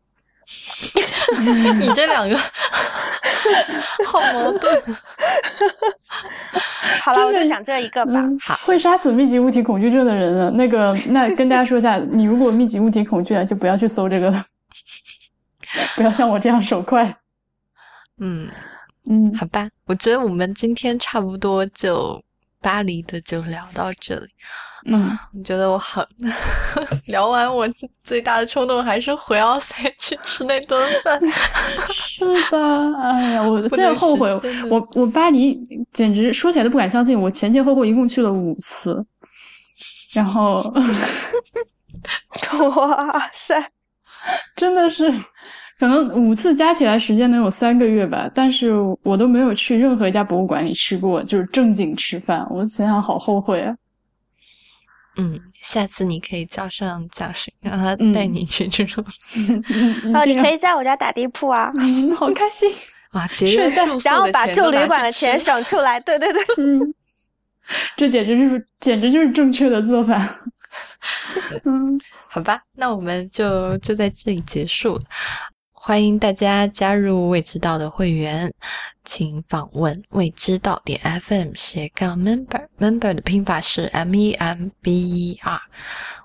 [1.78, 2.34] 你这两个
[4.06, 4.82] 好矛盾。
[7.02, 8.12] 好了，我就讲这一个吧。
[8.14, 10.50] 嗯好，会杀死密集物体恐惧症的人呢？
[10.54, 14.42] 那个， 那跟大家说一下，你如果密集物体恐惧啊，就不要去搜这个了，
[15.96, 17.14] 不要像我这样手快。
[18.20, 18.48] 嗯，
[19.10, 22.22] 嗯，好吧，我觉得我们今天差不多就
[22.60, 24.26] 巴黎的就聊到这里。
[24.86, 26.04] 嗯，我觉得我好
[27.08, 27.68] 聊完，我
[28.04, 31.18] 最大的冲动还是回奥赛去吃那顿饭。
[31.90, 32.58] 是的，
[33.02, 34.30] 哎呀，我不现在后悔
[34.70, 35.58] 我我巴黎
[35.92, 39.04] 简直说起来都不敢相信，我前前后后一共去了五次，
[40.12, 40.62] 然后
[42.76, 43.70] 哇塞，
[44.54, 45.12] 真的是，
[45.78, 48.72] 可能五次加起来时间能有三个月吧，但是
[49.02, 53.74] 我都没有去任何一家博物馆里吃过，就是正经吃饭，我想想好后悔啊。
[55.16, 59.04] 嗯，下次你可以叫上蒋勋，让他嗯带你去这种、
[59.48, 62.70] 嗯哦，你可以，在我家打地铺啊，嗯，好开心。
[63.10, 65.98] 啊，节约住宿 然后把住旅馆的钱省出来。
[66.00, 66.94] 对对对， 嗯，
[67.96, 70.28] 这简直就是简直就是正确的做法。
[71.64, 71.98] 嗯，
[72.28, 75.02] 好吧，那我们就就在这里结束了。
[75.88, 78.52] 欢迎大家加入未知道的会员，
[79.06, 85.58] 请访问未知道点 FM 斜杠 member，member 的拼法是 M E M B E R。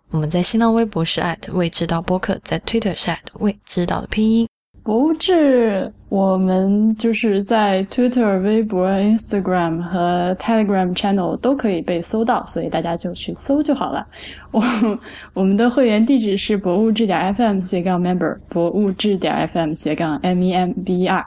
[0.09, 1.23] 我们在新浪微博是
[1.53, 4.45] 未知道播客，在 Twitter 是未知道的拼音。
[4.83, 14.05] 不至，我们就是在 Twitter、微博、Instagram 和 Telegram Channel 都可以被搜到，所以大家就去搜就好了。
[14.53, 14.61] 我
[15.33, 21.25] 我们的会员地址是博物志点 FM 斜杠 member，博物志点 FM 斜杠 M E M B E R。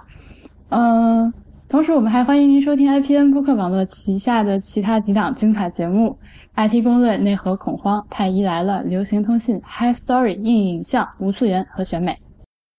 [0.68, 1.34] 嗯，
[1.68, 6.16] 同时我们还欢迎您收听 IPN 播客网络旗下的其他几档精彩节目
[6.54, 12.16] ：IT 攻略、内核恐慌、太医来了、流行通信、High Story、硬影像、无次元和选美。